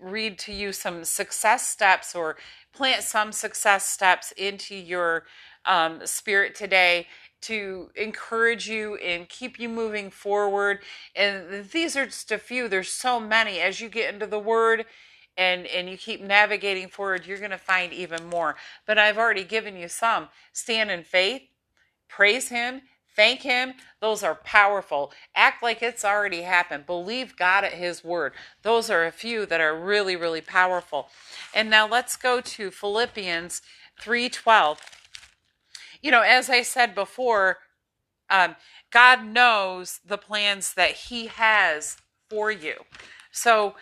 read 0.00 0.38
to 0.40 0.52
you 0.52 0.72
some 0.72 1.04
success 1.04 1.68
steps 1.68 2.14
or 2.14 2.36
plant 2.72 3.02
some 3.02 3.32
success 3.32 3.86
steps 3.86 4.32
into 4.36 4.74
your 4.74 5.24
um, 5.66 6.00
spirit 6.06 6.54
today 6.54 7.06
to 7.42 7.90
encourage 7.96 8.68
you 8.68 8.96
and 8.96 9.28
keep 9.28 9.58
you 9.58 9.68
moving 9.68 10.10
forward. 10.10 10.80
And 11.14 11.68
these 11.70 11.96
are 11.96 12.06
just 12.06 12.32
a 12.32 12.38
few. 12.38 12.68
There's 12.68 12.90
so 12.90 13.18
many. 13.20 13.60
As 13.60 13.80
you 13.80 13.88
get 13.88 14.12
into 14.12 14.26
the 14.26 14.38
Word 14.38 14.86
and 15.36 15.66
and 15.66 15.88
you 15.88 15.96
keep 15.96 16.20
navigating 16.20 16.88
forward, 16.88 17.26
you're 17.26 17.38
going 17.38 17.50
to 17.50 17.58
find 17.58 17.92
even 17.92 18.26
more. 18.28 18.56
But 18.86 18.98
I've 18.98 19.18
already 19.18 19.44
given 19.44 19.76
you 19.76 19.88
some. 19.88 20.28
Stand 20.52 20.90
in 20.90 21.04
faith, 21.04 21.42
praise 22.08 22.48
Him. 22.48 22.82
Thank 23.16 23.42
Him. 23.42 23.74
Those 24.00 24.22
are 24.22 24.36
powerful. 24.36 25.12
Act 25.34 25.62
like 25.62 25.82
it's 25.82 26.04
already 26.04 26.42
happened. 26.42 26.86
Believe 26.86 27.36
God 27.36 27.64
at 27.64 27.74
His 27.74 28.04
word. 28.04 28.32
Those 28.62 28.88
are 28.88 29.04
a 29.04 29.12
few 29.12 29.46
that 29.46 29.60
are 29.60 29.78
really, 29.78 30.16
really 30.16 30.40
powerful. 30.40 31.08
And 31.52 31.68
now 31.68 31.88
let's 31.88 32.16
go 32.16 32.40
to 32.40 32.70
Philippians 32.70 33.62
3:12 34.00 34.99
you 36.02 36.10
know, 36.10 36.22
as 36.22 36.48
I 36.50 36.62
said 36.62 36.94
before, 36.94 37.58
um, 38.30 38.56
God 38.90 39.24
knows 39.24 40.00
the 40.06 40.18
plans 40.18 40.74
that 40.74 40.92
He 40.92 41.26
has 41.26 41.96
for 42.28 42.50
you. 42.50 42.74
So, 43.32 43.74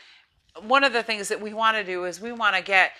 one 0.61 0.83
of 0.83 0.93
the 0.93 1.03
things 1.03 1.29
that 1.29 1.41
we 1.41 1.55
want 1.55 1.77
to 1.77 1.85
do 1.85 2.05
is 2.05 2.21
we 2.21 2.33
want 2.33 2.57
to 2.57 2.63
get 2.63 2.93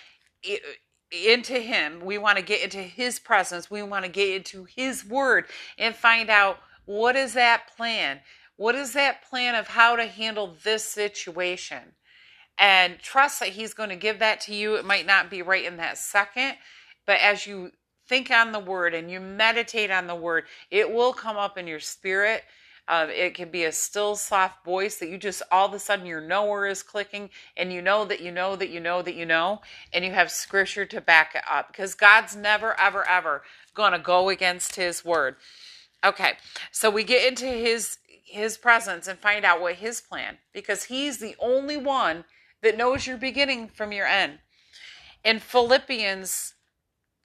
into 1.11 1.53
Him. 1.55 1.99
We 2.01 2.17
want 2.17 2.37
to 2.37 2.43
get 2.43 2.63
into 2.63 2.81
His 2.81 3.19
presence. 3.19 3.69
We 3.69 3.81
want 3.83 4.05
to 4.05 4.11
get 4.11 4.35
into 4.35 4.65
His 4.65 5.05
Word 5.05 5.45
and 5.77 5.95
find 5.95 6.29
out 6.29 6.59
what 6.85 7.15
is 7.15 7.33
that 7.33 7.75
plan? 7.75 8.21
What 8.55 8.75
is 8.75 8.93
that 8.93 9.27
plan 9.29 9.55
of 9.55 9.67
how 9.67 9.95
to 9.95 10.05
handle 10.05 10.55
this 10.63 10.83
situation? 10.83 11.79
And 12.57 12.99
trust 12.99 13.39
that 13.39 13.49
He's 13.49 13.73
going 13.73 13.89
to 13.89 13.95
give 13.95 14.19
that 14.19 14.41
to 14.41 14.55
you. 14.55 14.75
It 14.75 14.85
might 14.85 15.05
not 15.05 15.29
be 15.29 15.41
right 15.41 15.65
in 15.65 15.77
that 15.77 15.97
second, 15.97 16.55
but 17.05 17.19
as 17.19 17.45
you 17.47 17.71
think 18.09 18.31
on 18.31 18.51
the 18.51 18.59
word 18.59 18.95
and 18.95 19.09
you 19.09 19.19
meditate 19.19 19.91
on 19.91 20.07
the 20.07 20.15
word, 20.15 20.45
it 20.71 20.91
will 20.91 21.13
come 21.13 21.37
up 21.37 21.57
in 21.57 21.67
your 21.67 21.79
spirit. 21.79 22.43
Uh, 22.87 23.05
it 23.11 23.35
can 23.35 23.51
be 23.51 23.65
a 23.65 23.71
still, 23.71 24.15
soft 24.15 24.65
voice 24.65 24.95
that 24.95 25.09
you 25.09 25.17
just 25.19 25.43
all 25.51 25.67
of 25.67 25.73
a 25.75 25.79
sudden 25.79 26.07
your 26.07 26.19
knower 26.19 26.65
is 26.65 26.81
clicking, 26.81 27.29
and 27.55 27.71
you 27.71 27.83
know 27.83 28.03
that 28.03 28.19
you 28.19 28.31
know 28.31 28.55
that 28.55 28.69
you 28.69 28.79
know 28.79 29.03
that 29.03 29.13
you 29.13 29.27
know, 29.27 29.61
and 29.93 30.03
you 30.03 30.09
have 30.09 30.31
scripture 30.31 30.87
to 30.87 30.99
back 30.99 31.35
it 31.35 31.43
up 31.47 31.67
because 31.67 31.93
God's 31.93 32.35
never, 32.35 32.77
ever, 32.79 33.07
ever 33.07 33.43
going 33.75 33.91
to 33.91 33.99
go 33.99 34.29
against 34.29 34.75
His 34.75 35.05
word. 35.05 35.35
Okay, 36.03 36.33
so 36.71 36.89
we 36.89 37.03
get 37.03 37.27
into 37.27 37.45
His 37.45 37.99
His 38.07 38.57
presence 38.57 39.07
and 39.07 39.19
find 39.19 39.45
out 39.45 39.61
what 39.61 39.75
His 39.75 40.01
plan 40.01 40.39
because 40.51 40.85
He's 40.85 41.19
the 41.19 41.35
only 41.39 41.77
one 41.77 42.25
that 42.63 42.75
knows 42.75 43.05
your 43.05 43.17
beginning 43.17 43.67
from 43.67 43.91
your 43.91 44.07
end. 44.07 44.39
In 45.23 45.37
Philippians 45.37 46.55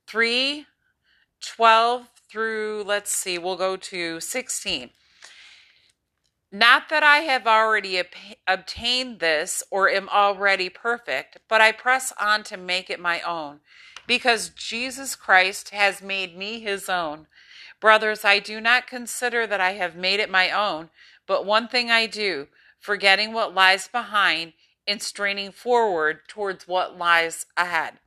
3 0.06 0.66
12 1.40 2.08
through, 2.30 2.84
let's 2.86 3.10
see, 3.10 3.38
we'll 3.38 3.56
go 3.56 3.76
to 3.76 4.20
16. 4.20 4.90
Not 6.50 6.88
that 6.88 7.02
I 7.02 7.18
have 7.18 7.46
already 7.46 7.98
ob- 7.98 8.06
obtained 8.46 9.18
this 9.18 9.62
or 9.70 9.88
am 9.88 10.08
already 10.08 10.68
perfect, 10.68 11.38
but 11.48 11.60
I 11.60 11.72
press 11.72 12.12
on 12.20 12.44
to 12.44 12.56
make 12.56 12.88
it 12.90 13.00
my 13.00 13.20
own, 13.22 13.60
because 14.06 14.50
Jesus 14.50 15.16
Christ 15.16 15.70
has 15.70 16.00
made 16.00 16.36
me 16.36 16.60
his 16.60 16.88
own. 16.88 17.26
Brothers, 17.80 18.24
I 18.24 18.38
do 18.38 18.60
not 18.60 18.86
consider 18.86 19.46
that 19.48 19.60
I 19.60 19.72
have 19.72 19.96
made 19.96 20.20
it 20.20 20.30
my 20.30 20.50
own, 20.50 20.90
but 21.26 21.44
one 21.44 21.66
thing 21.66 21.90
I 21.90 22.06
do, 22.06 22.46
forgetting 22.78 23.32
what 23.32 23.54
lies 23.54 23.88
behind 23.88 24.52
and 24.86 25.02
straining 25.02 25.50
forward 25.50 26.20
towards 26.28 26.68
what 26.68 26.96
lies 26.96 27.46
ahead. 27.56 27.98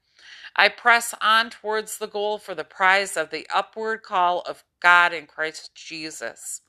I 0.58 0.70
press 0.70 1.14
on 1.22 1.50
towards 1.50 1.98
the 1.98 2.08
goal 2.08 2.40
for 2.40 2.56
the 2.56 2.64
prize 2.64 3.16
of 3.16 3.30
the 3.30 3.48
upward 3.54 4.02
call 4.02 4.42
of 4.42 4.64
God 4.82 5.14
in 5.14 5.28
Christ 5.28 5.76
Jesus. 5.76 6.62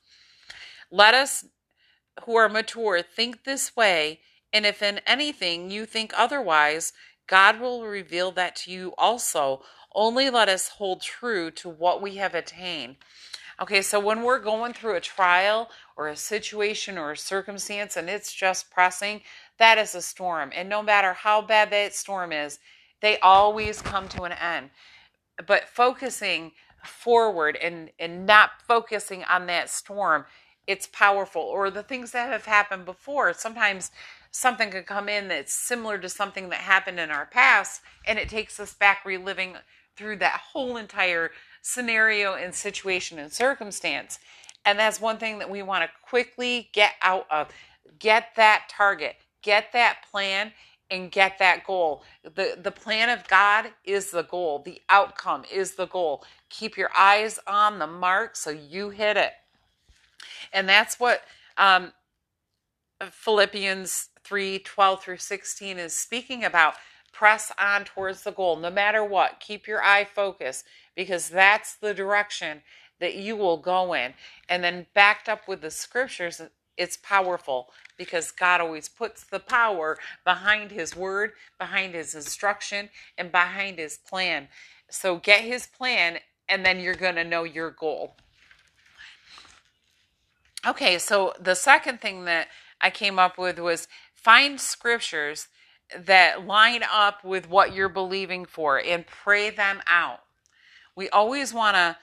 Let 0.91 1.15
us 1.15 1.47
who 2.25 2.37
are 2.37 2.49
mature 2.49 3.01
think 3.03 3.45
this 3.45 3.75
way, 3.77 4.21
and 4.53 4.67
if 4.67 4.83
in 4.83 5.01
anything 5.07 5.71
you 5.71 5.87
think 5.87 6.13
otherwise, 6.17 6.93
God 7.27 7.61
will 7.61 7.87
reveal 7.87 8.31
that 8.33 8.57
to 8.57 8.73
you 8.73 8.95
also. 8.99 9.63
Only 9.95 10.29
let 10.31 10.49
us 10.49 10.69
hold 10.69 11.01
true 11.03 11.51
to 11.53 11.69
what 11.69 12.03
we 12.03 12.17
have 12.17 12.35
attained. 12.35 12.97
Okay, 13.61 13.83
so 13.83 13.99
when 13.99 14.23
we're 14.23 14.39
going 14.39 14.73
through 14.73 14.95
a 14.97 15.01
trial 15.01 15.71
or 15.97 16.09
a 16.09 16.17
situation 16.17 16.97
or 16.97 17.13
a 17.13 17.17
circumstance 17.17 17.97
and 17.97 18.09
it's 18.09 18.33
just 18.33 18.71
pressing, 18.71 19.23
that 19.59 19.79
is 19.79 19.95
a 19.95 20.03
storm. 20.03 20.53
And 20.55 20.69
no 20.69 20.83
matter 20.83 21.13
how 21.13 21.43
bad 21.43 21.71
that 21.71 21.95
storm 21.95 22.33
is, 22.33 22.59
they 23.01 23.19
always 23.19 23.83
come 23.83 24.09
to 24.09 24.23
an 24.23 24.33
end. 24.33 24.71
But 25.47 25.69
focusing 25.69 26.53
forward 26.85 27.57
and 27.57 27.91
and 27.99 28.27
not 28.27 28.51
focusing 28.67 29.25
on 29.25 29.47
that 29.47 29.69
storm 29.69 30.25
it's 30.69 30.87
powerful. 30.87 31.41
Or 31.41 31.71
the 31.71 31.83
things 31.83 32.13
that 32.13 32.31
have 32.31 32.45
happened 32.45 32.85
before 32.85 33.33
sometimes 33.33 33.91
something 34.31 34.71
could 34.71 34.87
come 34.87 35.09
in 35.09 35.29
that's 35.29 35.53
similar 35.53 35.97
to 35.99 36.09
something 36.11 36.51
that 36.51 36.61
happened 36.61 37.01
in 37.01 37.11
our 37.11 37.25
past 37.25 37.81
and 38.07 38.19
it 38.19 38.29
takes 38.29 38.61
us 38.61 38.75
back 38.75 39.05
reliving 39.05 39.57
through 39.97 40.17
that 40.17 40.41
whole 40.53 40.77
entire 40.77 41.31
scenario 41.63 42.35
and 42.35 42.55
situation 42.55 43.19
and 43.19 43.33
circumstance. 43.33 44.19
And 44.65 44.79
that's 44.79 45.01
one 45.01 45.17
thing 45.17 45.39
that 45.39 45.51
we 45.51 45.63
want 45.63 45.85
to 45.85 45.91
quickly 46.03 46.69
get 46.75 46.93
out 47.03 47.27
of. 47.31 47.49
Get 47.99 48.29
that 48.37 48.67
target. 48.69 49.17
Get 49.43 49.73
that 49.73 50.01
plan 50.11 50.53
and 50.91 51.11
get 51.11 51.39
that 51.39 51.65
goal. 51.65 52.03
The 52.23 52.59
the 52.61 52.71
plan 52.71 53.11
of 53.11 53.27
God 53.29 53.67
is 53.85 54.11
the 54.11 54.23
goal. 54.23 54.63
The 54.65 54.81
outcome 54.89 55.45
is 55.53 55.75
the 55.75 55.87
goal. 55.87 56.25
Keep 56.49 56.77
your 56.77 56.91
eyes 56.97 57.39
on 57.47 57.79
the 57.79 57.87
mark 57.87 58.37
so 58.37 58.51
you 58.51 58.91
hit 58.91 59.17
it. 59.17 59.33
And 60.53 60.69
that's 60.69 60.99
what 60.99 61.23
um, 61.57 61.93
Philippians 63.03 64.09
3 64.25 64.61
12 64.61 65.03
through 65.03 65.17
16 65.19 65.79
is 65.79 65.93
speaking 65.93 66.45
about. 66.45 66.75
Press 67.13 67.51
on 67.59 67.85
towards 67.85 68.23
the 68.23 68.31
goal 68.31 68.57
no 68.57 68.71
matter 68.71 69.05
what. 69.05 69.41
Keep 69.41 69.67
your 69.67 69.83
eye 69.83 70.05
focused 70.05 70.65
because 70.95 71.29
that's 71.29 71.75
the 71.75 71.93
direction 71.93 72.63
that 73.01 73.15
you 73.15 73.37
will 73.37 73.57
go 73.57 73.93
in. 73.95 74.15
And 74.49 74.63
then 74.63 74.87
backed 74.95 75.29
up 75.29 75.49
with 75.49 75.61
the 75.61 75.71
scriptures, 75.71 76.41
it's 76.79 76.97
powerful 76.97 77.69
because 77.99 78.31
God 78.31 78.61
always 78.61 78.89
puts 78.89 79.25
the 79.25 79.41
power 79.41 79.99
behind 80.25 80.71
His 80.71 80.97
word, 80.97 81.33
behind 81.59 81.95
His 81.95 82.15
instruction, 82.15 82.89
and 83.19 83.31
behind 83.31 83.79
His 83.79 83.99
plan. 83.99 84.49
So 84.89 85.17
get 85.17 85.41
His 85.41 85.67
plan, 85.67 86.19
and 86.49 86.65
then 86.65 86.81
you're 86.81 86.95
going 86.95 87.17
to 87.17 87.25
know 87.25 87.43
your 87.43 87.71
goal. 87.71 88.15
Okay, 90.67 90.99
so 90.99 91.35
the 91.41 91.55
second 91.55 92.01
thing 92.01 92.25
that 92.25 92.49
I 92.81 92.91
came 92.91 93.19
up 93.19 93.37
with 93.37 93.59
was 93.59 93.89
find 94.15 94.61
scriptures 94.61 95.49
that 95.97 96.47
line 96.47 96.85
up 96.91 97.25
with 97.25 97.49
what 97.49 97.75
you're 97.75 97.89
believing 97.89 98.45
for 98.45 98.79
and 98.79 99.07
pray 99.07 99.51
them 99.51 99.81
out. 99.89 100.21
We 100.95 101.09
always 101.09 101.53
want 101.55 101.77
to 101.77 101.97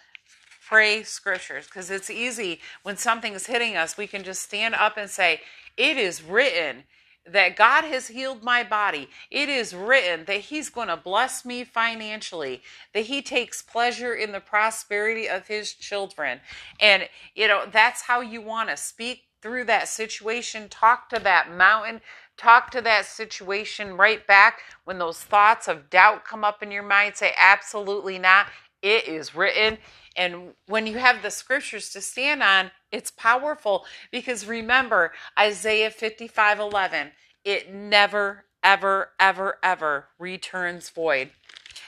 pray 0.67 1.03
scriptures 1.03 1.65
because 1.65 1.91
it's 1.91 2.09
easy 2.09 2.59
when 2.83 2.97
something's 2.97 3.45
hitting 3.45 3.75
us, 3.75 3.97
we 3.97 4.07
can 4.07 4.23
just 4.23 4.41
stand 4.41 4.75
up 4.75 4.97
and 4.97 5.09
say, 5.09 5.41
It 5.77 5.97
is 5.97 6.23
written 6.23 6.83
that 7.27 7.55
God 7.55 7.83
has 7.85 8.07
healed 8.07 8.43
my 8.43 8.63
body. 8.63 9.09
It 9.31 9.49
is 9.49 9.73
written 9.73 10.25
that 10.25 10.41
He's 10.41 10.69
going 10.69 10.89
to 10.89 10.97
bless 10.97 11.43
me 11.43 11.63
financially, 11.63 12.61
that 12.93 13.05
He 13.05 13.21
takes 13.21 13.61
pleasure 13.61 14.13
in 14.13 14.31
the 14.31 14.39
prosperity 14.39 15.27
of 15.27 15.47
His 15.47 15.73
children. 15.73 16.39
And, 16.79 17.09
you 17.35 17.47
know, 17.47 17.65
that's 17.71 18.03
how 18.03 18.21
you 18.21 18.41
want 18.41 18.69
to 18.69 18.77
speak 18.77 19.23
through 19.41 19.65
that 19.65 19.87
situation. 19.87 20.69
Talk 20.69 21.09
to 21.09 21.19
that 21.19 21.51
mountain. 21.55 22.01
Talk 22.37 22.69
to 22.71 22.81
that 22.81 23.05
situation 23.05 23.95
right 23.95 24.25
back 24.27 24.59
when 24.83 24.99
those 24.99 25.19
thoughts 25.19 25.67
of 25.67 25.89
doubt 25.89 26.25
come 26.25 26.43
up 26.43 26.61
in 26.61 26.69
your 26.69 26.83
mind. 26.83 27.15
Say, 27.15 27.33
absolutely 27.37 28.19
not. 28.19 28.47
It 28.85 29.07
is 29.07 29.33
written. 29.33 29.79
And 30.15 30.53
when 30.67 30.85
you 30.85 30.99
have 30.99 31.23
the 31.23 31.31
scriptures 31.31 31.89
to 31.89 32.01
stand 32.01 32.43
on, 32.43 32.69
it's 32.91 33.09
powerful 33.09 33.83
because 34.11 34.45
remember 34.45 35.11
Isaiah 35.39 35.89
55 35.89 36.59
11, 36.59 37.07
it 37.43 37.73
never, 37.73 38.45
ever, 38.63 39.09
ever, 39.19 39.57
ever 39.63 40.09
returns 40.19 40.91
void. 40.91 41.31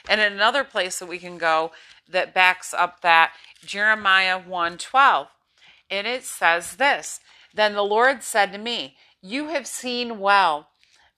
And 0.08 0.20
another 0.20 0.64
place 0.64 0.98
that 0.98 1.08
we 1.08 1.18
can 1.18 1.38
go 1.38 1.70
that 2.10 2.34
backs 2.34 2.74
up 2.74 3.00
that, 3.02 3.32
Jeremiah 3.64 4.40
1 4.40 4.78
12. 4.78 5.28
And 5.88 6.08
it 6.08 6.24
says 6.24 6.76
this 6.76 7.20
Then 7.54 7.74
the 7.74 7.82
Lord 7.82 8.24
said 8.24 8.50
to 8.50 8.58
me, 8.58 8.96
You 9.22 9.50
have 9.50 9.68
seen 9.68 10.18
well 10.18 10.66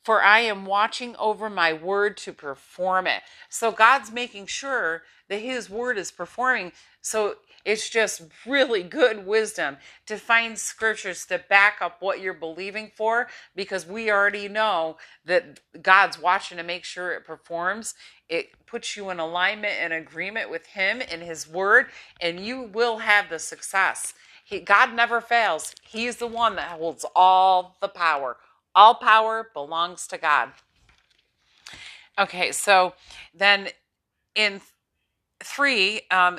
for 0.03 0.23
I 0.23 0.41
am 0.41 0.65
watching 0.65 1.15
over 1.17 1.51
my 1.51 1.73
word 1.73 2.17
to 2.19 2.33
perform 2.33 3.07
it. 3.07 3.23
So 3.49 3.71
God's 3.71 4.11
making 4.11 4.47
sure 4.47 5.03
that 5.31 5.41
his 5.41 5.71
word 5.71 5.97
is 5.97 6.11
performing. 6.13 6.73
So 7.01 7.37
it's 7.65 7.89
just 7.89 8.23
really 8.47 8.83
good 8.83 9.27
wisdom 9.27 9.79
to 10.07 10.19
find 10.19 10.59
scriptures 10.59 11.25
to 11.27 11.43
back 11.49 11.79
up 11.81 12.03
what 12.03 12.21
you're 12.21 12.35
believing 12.35 12.91
for 12.95 13.29
because 13.57 13.87
we 13.87 14.11
already 14.11 14.49
know 14.49 14.99
that 15.25 15.61
God's 15.81 16.21
watching 16.21 16.59
to 16.59 16.63
make 16.63 16.85
sure 16.85 17.13
it 17.13 17.25
performs. 17.25 17.95
It 18.29 18.51
puts 18.67 18.95
you 18.97 19.09
in 19.09 19.19
alignment 19.19 19.75
and 19.81 19.95
agreement 19.95 20.51
with 20.51 20.67
him 20.67 21.01
and 21.11 21.23
his 21.23 21.49
word 21.49 21.87
and 22.21 22.41
you 22.45 22.63
will 22.63 22.99
have 22.99 23.31
the 23.31 23.39
success. 23.39 24.13
He, 24.45 24.61
God 24.61 24.95
never 24.95 25.23
fails. 25.23 25.75
He's 25.83 26.17
the 26.17 26.27
one 26.27 26.57
that 26.57 26.69
holds 26.69 27.07
all 27.17 27.79
the 27.81 27.89
power 27.89 28.37
all 28.75 28.95
power 28.95 29.51
belongs 29.53 30.07
to 30.09 30.19
God. 30.19 30.51
Okay, 32.19 32.53
so 32.53 32.95
then 33.35 33.69
in 34.35 34.61
three, 35.43 36.03
um, 36.11 36.39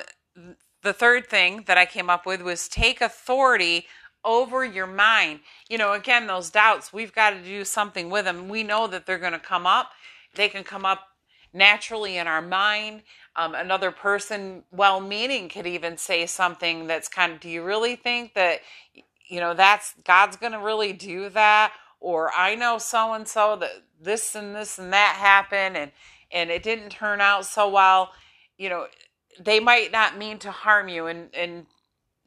the 0.82 0.92
third 0.92 1.26
thing 1.28 1.64
that 1.66 1.78
I 1.78 1.86
came 1.86 2.10
up 2.10 2.26
with 2.26 2.42
was 2.42 2.68
take 2.68 3.00
authority 3.00 3.86
over 4.24 4.64
your 4.64 4.86
mind. 4.86 5.40
You 5.68 5.78
know, 5.78 5.92
again, 5.92 6.26
those 6.26 6.50
doubts, 6.50 6.92
we've 6.92 7.12
got 7.12 7.30
to 7.30 7.42
do 7.42 7.64
something 7.64 8.10
with 8.10 8.24
them. 8.24 8.48
We 8.48 8.62
know 8.62 8.86
that 8.86 9.06
they're 9.06 9.18
going 9.18 9.32
to 9.32 9.38
come 9.38 9.66
up. 9.66 9.90
They 10.34 10.48
can 10.48 10.64
come 10.64 10.84
up 10.84 11.08
naturally 11.52 12.16
in 12.16 12.26
our 12.26 12.42
mind. 12.42 13.02
Um, 13.36 13.54
another 13.54 13.90
person, 13.90 14.62
well 14.70 15.00
meaning, 15.00 15.48
could 15.48 15.66
even 15.66 15.96
say 15.96 16.26
something 16.26 16.86
that's 16.86 17.08
kind 17.08 17.32
of, 17.32 17.40
do 17.40 17.48
you 17.48 17.62
really 17.62 17.96
think 17.96 18.34
that, 18.34 18.60
you 19.28 19.40
know, 19.40 19.54
that's 19.54 19.94
God's 20.04 20.36
going 20.36 20.52
to 20.52 20.58
really 20.58 20.92
do 20.92 21.28
that? 21.30 21.72
or 22.02 22.30
I 22.36 22.54
know 22.56 22.78
so 22.78 23.14
and 23.14 23.26
so 23.26 23.56
that 23.56 23.70
this 24.00 24.34
and 24.34 24.54
this 24.54 24.78
and 24.78 24.92
that 24.92 25.16
happened 25.18 25.76
and 25.76 25.92
and 26.30 26.50
it 26.50 26.62
didn't 26.62 26.90
turn 26.90 27.20
out 27.20 27.44
so 27.44 27.68
well, 27.68 28.10
you 28.62 28.68
know, 28.68 28.86
they 29.40 29.58
might 29.58 29.90
not 29.90 30.16
mean 30.16 30.38
to 30.38 30.52
harm 30.52 30.88
you 30.88 31.06
and 31.06 31.34
and 31.34 31.66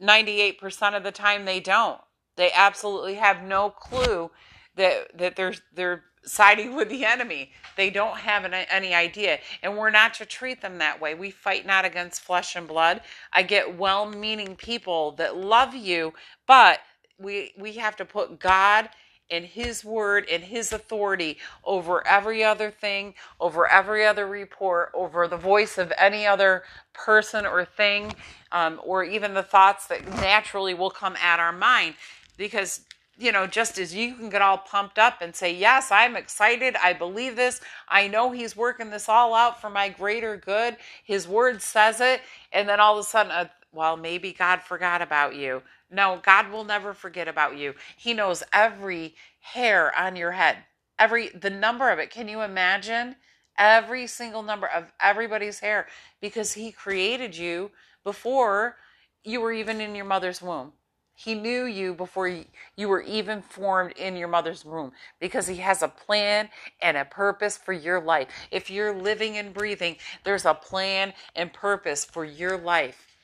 98% 0.02 0.98
of 0.98 1.04
the 1.04 1.12
time 1.12 1.46
they 1.46 1.62
don't. 1.62 2.02
They 2.36 2.52
absolutely 2.54 3.16
have 3.16 3.42
no 3.42 3.70
clue 3.70 4.32
that 4.76 5.18
that 5.18 5.38
they're 5.38 5.54
they're 5.74 6.04
siding 6.26 6.76
with 6.76 6.90
the 6.90 7.06
enemy. 7.06 7.52
They 7.78 7.90
don't 7.90 8.18
have 8.18 8.44
an, 8.44 8.54
any 8.54 8.94
idea. 8.94 9.40
And 9.64 9.78
we're 9.78 9.92
not 9.92 10.16
to 10.16 10.26
treat 10.26 10.62
them 10.62 10.80
that 10.80 11.00
way. 11.00 11.14
We 11.14 11.30
fight 11.32 11.66
not 11.66 11.86
against 11.86 12.22
flesh 12.22 12.56
and 12.56 12.68
blood. 12.68 13.02
I 13.32 13.44
get 13.44 13.78
well 13.78 14.06
meaning 14.08 14.56
people 14.56 15.12
that 15.14 15.38
love 15.38 15.74
you, 15.74 16.14
but 16.48 16.80
we 17.18 17.54
we 17.58 17.74
have 17.74 17.96
to 17.96 18.06
put 18.06 18.40
God 18.40 18.90
and 19.30 19.46
his 19.46 19.84
word 19.84 20.26
and 20.32 20.44
his 20.44 20.72
authority 20.72 21.38
over 21.64 22.06
every 22.08 22.44
other 22.44 22.72
thing, 22.72 23.14
over 23.40 23.70
every 23.70 24.06
other 24.06 24.28
report, 24.28 24.92
over 24.94 25.28
the 25.28 25.38
voice 25.38 25.78
of 25.78 25.92
any 25.98 26.26
other 26.26 26.64
person 26.94 27.46
or 27.46 27.66
thing, 27.66 28.14
um, 28.52 28.80
or 28.84 29.04
even 29.04 29.34
the 29.34 29.44
thoughts 29.44 29.88
that 29.88 30.08
naturally 30.22 30.74
will 30.74 30.90
come 30.90 31.16
at 31.22 31.40
our 31.40 31.52
mind. 31.52 31.96
Because, 32.38 32.82
you 33.18 33.32
know, 33.32 33.48
just 33.48 33.78
as 33.78 33.96
you 33.96 34.16
can 34.16 34.30
get 34.30 34.42
all 34.42 34.58
pumped 34.58 35.00
up 35.00 35.22
and 35.22 35.36
say, 35.36 35.54
Yes, 35.54 35.92
I'm 35.92 36.16
excited. 36.16 36.76
I 36.82 36.94
believe 36.94 37.36
this. 37.36 37.62
I 37.88 38.08
know 38.08 38.32
he's 38.32 38.56
working 38.56 38.90
this 38.90 39.10
all 39.10 39.34
out 39.34 39.62
for 39.62 39.70
my 39.70 39.90
greater 39.90 40.38
good. 40.38 40.78
His 41.04 41.28
word 41.28 41.62
says 41.62 42.02
it. 42.02 42.22
And 42.52 42.68
then 42.68 42.80
all 42.80 42.98
of 42.98 43.06
a 43.06 43.08
sudden, 43.08 43.32
uh, 43.32 43.48
well, 43.76 43.98
maybe 43.98 44.34
God 44.34 44.62
forgot 44.62 45.02
about 45.02 45.36
you 45.36 45.62
no, 45.92 46.20
God 46.24 46.52
will 46.52 46.64
never 46.64 46.94
forget 46.94 47.28
about 47.28 47.58
you. 47.58 47.76
He 47.96 48.14
knows 48.14 48.44
every 48.52 49.16
hair 49.40 49.98
on 49.98 50.16
your 50.16 50.32
head, 50.32 50.58
every 50.98 51.30
the 51.30 51.50
number 51.50 51.90
of 51.90 52.00
it. 52.00 52.10
Can 52.10 52.28
you 52.28 52.42
imagine 52.42 53.16
every 53.58 54.08
single 54.08 54.44
number 54.44 54.68
of 54.68 54.92
everybody's 55.00 55.60
hair 55.60 55.88
because 56.20 56.54
he 56.54 56.72
created 56.72 57.38
you 57.38 57.72
before 58.04 58.78
you 59.24 59.40
were 59.40 59.54
even 59.54 59.80
in 59.80 59.96
your 59.96 60.06
mother's 60.06 60.42
womb. 60.42 60.74
He 61.18 61.34
knew 61.34 61.64
you 61.64 61.94
before 61.94 62.28
you 62.28 62.90
were 62.90 63.02
even 63.04 63.42
formed 63.42 63.94
in 63.94 64.18
your 64.18 64.28
mother's 64.28 64.66
womb 64.66 64.92
because 65.22 65.48
he 65.48 65.56
has 65.58 65.82
a 65.82 65.88
plan 65.88 66.50
and 66.82 66.98
a 66.98 67.06
purpose 67.06 67.58
for 67.58 67.72
your 67.72 68.02
life. 68.02 68.28
If 68.52 68.70
you're 68.70 68.94
living 68.94 69.38
and 69.38 69.54
breathing, 69.54 69.96
there's 70.26 70.44
a 70.44 70.54
plan 70.54 71.14
and 71.34 71.54
purpose 71.54 72.04
for 72.04 72.26
your 72.26 72.58
life. 72.58 73.15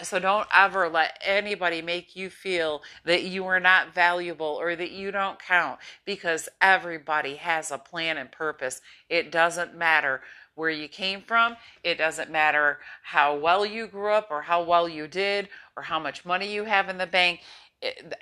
So 0.00 0.20
don't 0.20 0.46
ever 0.54 0.88
let 0.88 1.18
anybody 1.22 1.82
make 1.82 2.14
you 2.14 2.30
feel 2.30 2.82
that 3.04 3.24
you 3.24 3.44
are 3.46 3.58
not 3.58 3.94
valuable 3.94 4.46
or 4.46 4.76
that 4.76 4.92
you 4.92 5.10
don't 5.10 5.40
count 5.40 5.80
because 6.04 6.48
everybody 6.60 7.34
has 7.34 7.72
a 7.72 7.78
plan 7.78 8.16
and 8.16 8.30
purpose. 8.30 8.80
It 9.08 9.32
doesn't 9.32 9.76
matter 9.76 10.22
where 10.54 10.70
you 10.70 10.88
came 10.88 11.22
from, 11.22 11.56
it 11.84 11.98
doesn't 11.98 12.30
matter 12.30 12.78
how 13.02 13.36
well 13.36 13.64
you 13.64 13.86
grew 13.86 14.12
up 14.12 14.28
or 14.30 14.42
how 14.42 14.62
well 14.62 14.88
you 14.88 15.06
did 15.06 15.48
or 15.76 15.84
how 15.84 16.00
much 16.00 16.24
money 16.24 16.52
you 16.52 16.64
have 16.64 16.88
in 16.88 16.98
the 16.98 17.06
bank. 17.06 17.40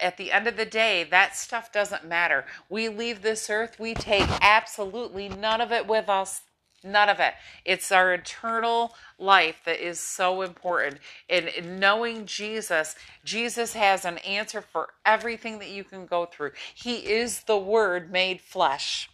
At 0.00 0.18
the 0.18 0.32
end 0.32 0.46
of 0.46 0.58
the 0.58 0.66
day, 0.66 1.04
that 1.04 1.34
stuff 1.34 1.72
doesn't 1.72 2.04
matter. 2.04 2.44
We 2.68 2.90
leave 2.90 3.22
this 3.22 3.48
earth, 3.48 3.78
we 3.78 3.94
take 3.94 4.28
absolutely 4.42 5.30
none 5.30 5.62
of 5.62 5.72
it 5.72 5.86
with 5.86 6.10
us. 6.10 6.42
None 6.86 7.08
of 7.08 7.20
it. 7.20 7.34
It's 7.64 7.90
our 7.90 8.14
eternal 8.14 8.94
life 9.18 9.60
that 9.64 9.84
is 9.84 9.98
so 9.98 10.42
important. 10.42 11.00
And 11.28 11.80
knowing 11.80 12.26
Jesus, 12.26 12.94
Jesus 13.24 13.72
has 13.72 14.04
an 14.04 14.18
answer 14.18 14.60
for 14.60 14.90
everything 15.04 15.58
that 15.58 15.68
you 15.68 15.84
can 15.84 16.06
go 16.06 16.26
through. 16.26 16.52
He 16.74 16.96
is 17.10 17.42
the 17.42 17.58
Word 17.58 18.10
made 18.10 18.40
flesh. 18.40 19.10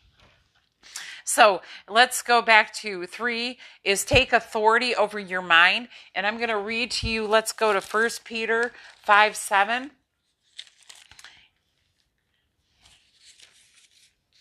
So 1.25 1.63
let's 1.89 2.23
go 2.23 2.43
back 2.43 2.75
to 2.75 3.07
three 3.07 3.59
is 3.85 4.05
take 4.05 4.33
authority 4.33 4.95
over 4.95 5.19
your 5.19 5.43
mind. 5.43 5.89
And 6.15 6.27
I'm 6.27 6.37
going 6.37 6.49
to 6.49 6.59
read 6.59 6.91
to 6.93 7.09
you, 7.09 7.27
let's 7.27 7.53
go 7.53 7.73
to 7.73 7.81
First 7.81 8.25
Peter 8.25 8.73
5 9.03 9.37
7. 9.37 9.93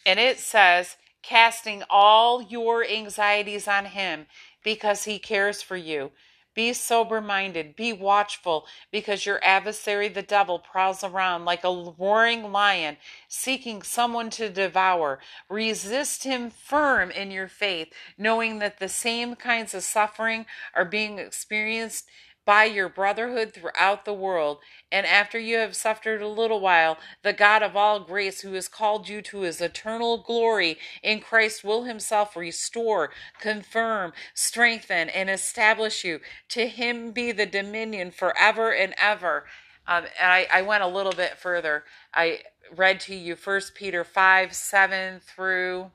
And 0.06 0.20
it 0.20 0.40
says, 0.40 0.98
casting 1.22 1.84
all 1.90 2.42
your 2.42 2.86
anxieties 2.86 3.68
on 3.68 3.86
him 3.86 4.26
because 4.64 5.04
he 5.04 5.20
cares 5.20 5.62
for 5.62 5.78
you. 5.78 6.12
Be 6.54 6.74
sober 6.74 7.22
minded, 7.22 7.78
be 7.78 7.94
watchful, 7.94 8.66
because 8.92 9.26
your 9.26 9.40
adversary, 9.42 10.10
the 10.10 10.22
devil, 10.22 10.60
prowls 10.60 11.02
around 11.02 11.46
like 11.46 11.64
a 11.64 11.94
roaring 11.98 12.52
lion, 12.52 12.98
seeking 13.30 13.82
someone 13.82 14.30
to 14.32 14.50
devour. 14.50 15.20
Resist 15.48 16.26
him 16.26 16.50
firm 16.50 17.10
in 17.10 17.32
your 17.32 17.48
faith, 17.48 17.94
knowing 18.18 18.60
that 18.60 18.80
the 18.80 18.90
same 18.90 19.36
kinds 19.36 19.74
of 19.74 19.84
suffering 19.84 20.46
are 20.76 20.84
being 20.84 21.20
experienced 21.20 22.06
by 22.52 22.66
your 22.66 22.90
brotherhood 22.90 23.54
throughout 23.54 24.04
the 24.04 24.14
world. 24.14 24.58
And 24.92 25.06
after 25.06 25.40
you 25.40 25.56
have 25.60 25.74
suffered 25.74 26.22
a 26.22 26.28
little 26.28 26.60
while, 26.60 26.98
the 27.24 27.32
God 27.32 27.64
of 27.64 27.78
all 27.78 28.02
grace, 28.02 28.42
who 28.42 28.52
has 28.56 28.68
called 28.68 29.08
you 29.08 29.22
to 29.22 29.44
his 29.44 29.62
eternal 29.62 30.18
glory 30.18 30.78
in 31.02 31.22
Christ, 31.22 31.64
will 31.64 31.86
himself 31.86 32.36
restore, 32.36 33.12
confirm, 33.40 34.12
strengthen, 34.34 35.08
and 35.08 35.30
establish 35.30 36.04
you. 36.04 36.20
To 36.50 36.68
him 36.68 37.12
be 37.12 37.32
the 37.32 37.46
dominion 37.46 38.12
forever 38.12 38.74
and 38.74 38.96
ever. 39.02 39.46
Um, 39.88 40.04
and 40.20 40.34
I, 40.34 40.48
I 40.54 40.62
went 40.62 40.84
a 40.84 40.88
little 40.88 41.14
bit 41.14 41.38
further. 41.38 41.86
I 42.14 42.40
read 42.76 43.00
to 43.02 43.16
you 43.16 43.38
First 43.38 43.76
Peter 43.76 44.04
5 44.04 44.54
7 44.54 45.22
through 45.22 45.90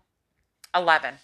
11. 0.75 1.17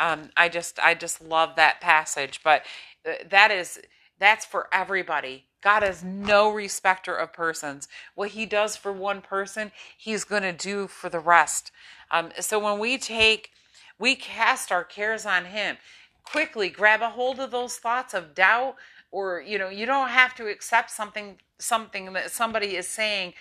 Um, 0.00 0.30
I 0.36 0.48
just 0.48 0.80
I 0.80 0.94
just 0.94 1.22
love 1.22 1.54
that 1.54 1.80
passage, 1.80 2.40
but 2.42 2.64
uh, 3.08 3.12
that 3.30 3.52
is 3.52 3.78
that's 4.20 4.44
for 4.44 4.68
everybody. 4.72 5.46
God 5.62 5.82
is 5.82 6.04
no 6.04 6.50
respecter 6.50 7.14
of 7.14 7.32
persons. 7.32 7.88
What 8.14 8.30
he 8.30 8.46
does 8.46 8.76
for 8.76 8.92
one 8.92 9.20
person, 9.20 9.72
he's 9.96 10.24
going 10.24 10.42
to 10.42 10.52
do 10.52 10.86
for 10.86 11.08
the 11.08 11.18
rest. 11.18 11.72
Um, 12.10 12.30
so 12.40 12.58
when 12.58 12.78
we 12.78 12.96
take, 12.96 13.50
we 13.98 14.14
cast 14.14 14.70
our 14.70 14.84
cares 14.84 15.26
on 15.26 15.46
him. 15.46 15.76
Quickly 16.24 16.68
grab 16.68 17.02
a 17.02 17.10
hold 17.10 17.40
of 17.40 17.50
those 17.50 17.76
thoughts 17.76 18.14
of 18.14 18.34
doubt, 18.34 18.76
or 19.10 19.40
you 19.40 19.58
know, 19.58 19.68
you 19.68 19.84
don't 19.86 20.10
have 20.10 20.34
to 20.36 20.46
accept 20.46 20.90
something 20.90 21.38
something 21.58 22.12
that 22.12 22.30
somebody 22.30 22.76
is 22.76 22.88
saying 22.88 23.34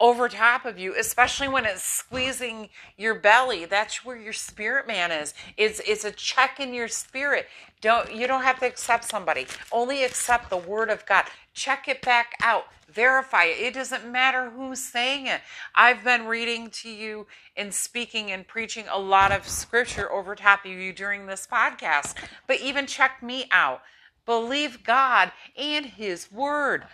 over 0.00 0.28
top 0.28 0.64
of 0.64 0.78
you, 0.78 0.94
especially 0.96 1.48
when 1.48 1.64
it's 1.64 1.82
squeezing 1.82 2.68
your 2.96 3.14
belly. 3.14 3.64
That's 3.64 4.04
where 4.04 4.16
your 4.16 4.32
spirit 4.32 4.86
man 4.86 5.10
is. 5.10 5.34
It's 5.56 5.80
it's 5.80 6.04
a 6.04 6.12
check 6.12 6.60
in 6.60 6.72
your 6.72 6.88
spirit. 6.88 7.46
Don't 7.80 8.14
you 8.14 8.26
don't 8.26 8.42
have 8.42 8.60
to 8.60 8.66
accept 8.66 9.04
somebody. 9.04 9.46
Only 9.72 10.04
accept 10.04 10.50
the 10.50 10.56
word 10.56 10.90
of 10.90 11.04
God. 11.06 11.24
Check 11.52 11.88
it 11.88 12.02
back 12.02 12.34
out. 12.42 12.66
Verify 12.88 13.44
it. 13.44 13.58
It 13.60 13.74
doesn't 13.74 14.10
matter 14.10 14.50
who's 14.50 14.80
saying 14.80 15.26
it. 15.26 15.40
I've 15.74 16.04
been 16.04 16.26
reading 16.26 16.70
to 16.70 16.88
you 16.88 17.26
and 17.56 17.74
speaking 17.74 18.30
and 18.30 18.46
preaching 18.46 18.84
a 18.90 18.98
lot 18.98 19.32
of 19.32 19.48
scripture 19.48 20.10
over 20.10 20.34
top 20.34 20.64
of 20.64 20.70
you 20.70 20.92
during 20.92 21.26
this 21.26 21.46
podcast. 21.50 22.14
But 22.46 22.60
even 22.60 22.86
check 22.86 23.22
me 23.22 23.46
out. 23.50 23.82
Believe 24.24 24.84
God 24.84 25.32
and 25.56 25.86
his 25.86 26.30
word. 26.30 26.84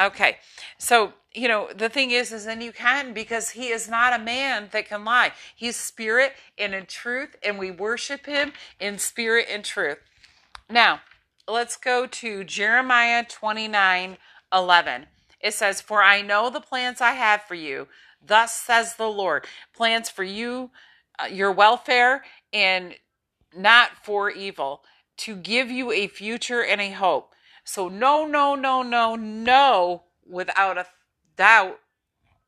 Okay. 0.00 0.38
So, 0.78 1.12
you 1.34 1.46
know, 1.46 1.68
the 1.74 1.88
thing 1.88 2.10
is, 2.10 2.32
is 2.32 2.46
then 2.46 2.60
you 2.60 2.72
can 2.72 3.12
because 3.12 3.50
he 3.50 3.68
is 3.68 3.88
not 3.88 4.18
a 4.18 4.22
man 4.22 4.68
that 4.72 4.88
can 4.88 5.04
lie. 5.04 5.32
He's 5.54 5.76
spirit 5.76 6.32
and 6.58 6.74
in 6.74 6.86
truth, 6.86 7.36
and 7.42 7.58
we 7.58 7.70
worship 7.70 8.26
him 8.26 8.52
in 8.80 8.98
spirit 8.98 9.46
and 9.50 9.64
truth. 9.64 9.98
Now, 10.68 11.00
let's 11.46 11.76
go 11.76 12.06
to 12.06 12.44
Jeremiah 12.44 13.24
29 13.28 14.16
11. 14.52 15.06
It 15.40 15.54
says, 15.54 15.80
For 15.80 16.02
I 16.02 16.22
know 16.22 16.50
the 16.50 16.60
plans 16.60 17.00
I 17.00 17.12
have 17.12 17.42
for 17.42 17.54
you, 17.54 17.86
thus 18.24 18.54
says 18.54 18.96
the 18.96 19.08
Lord, 19.08 19.46
plans 19.74 20.08
for 20.08 20.24
you, 20.24 20.70
uh, 21.22 21.26
your 21.26 21.52
welfare, 21.52 22.24
and 22.52 22.94
not 23.56 23.90
for 24.02 24.30
evil, 24.30 24.82
to 25.18 25.36
give 25.36 25.70
you 25.70 25.92
a 25.92 26.08
future 26.08 26.64
and 26.64 26.80
a 26.80 26.90
hope. 26.90 27.34
So, 27.70 27.88
no, 27.88 28.26
no, 28.26 28.56
no, 28.56 28.82
no, 28.82 29.14
no, 29.14 30.02
without 30.26 30.76
a 30.76 30.86
doubt, 31.36 31.78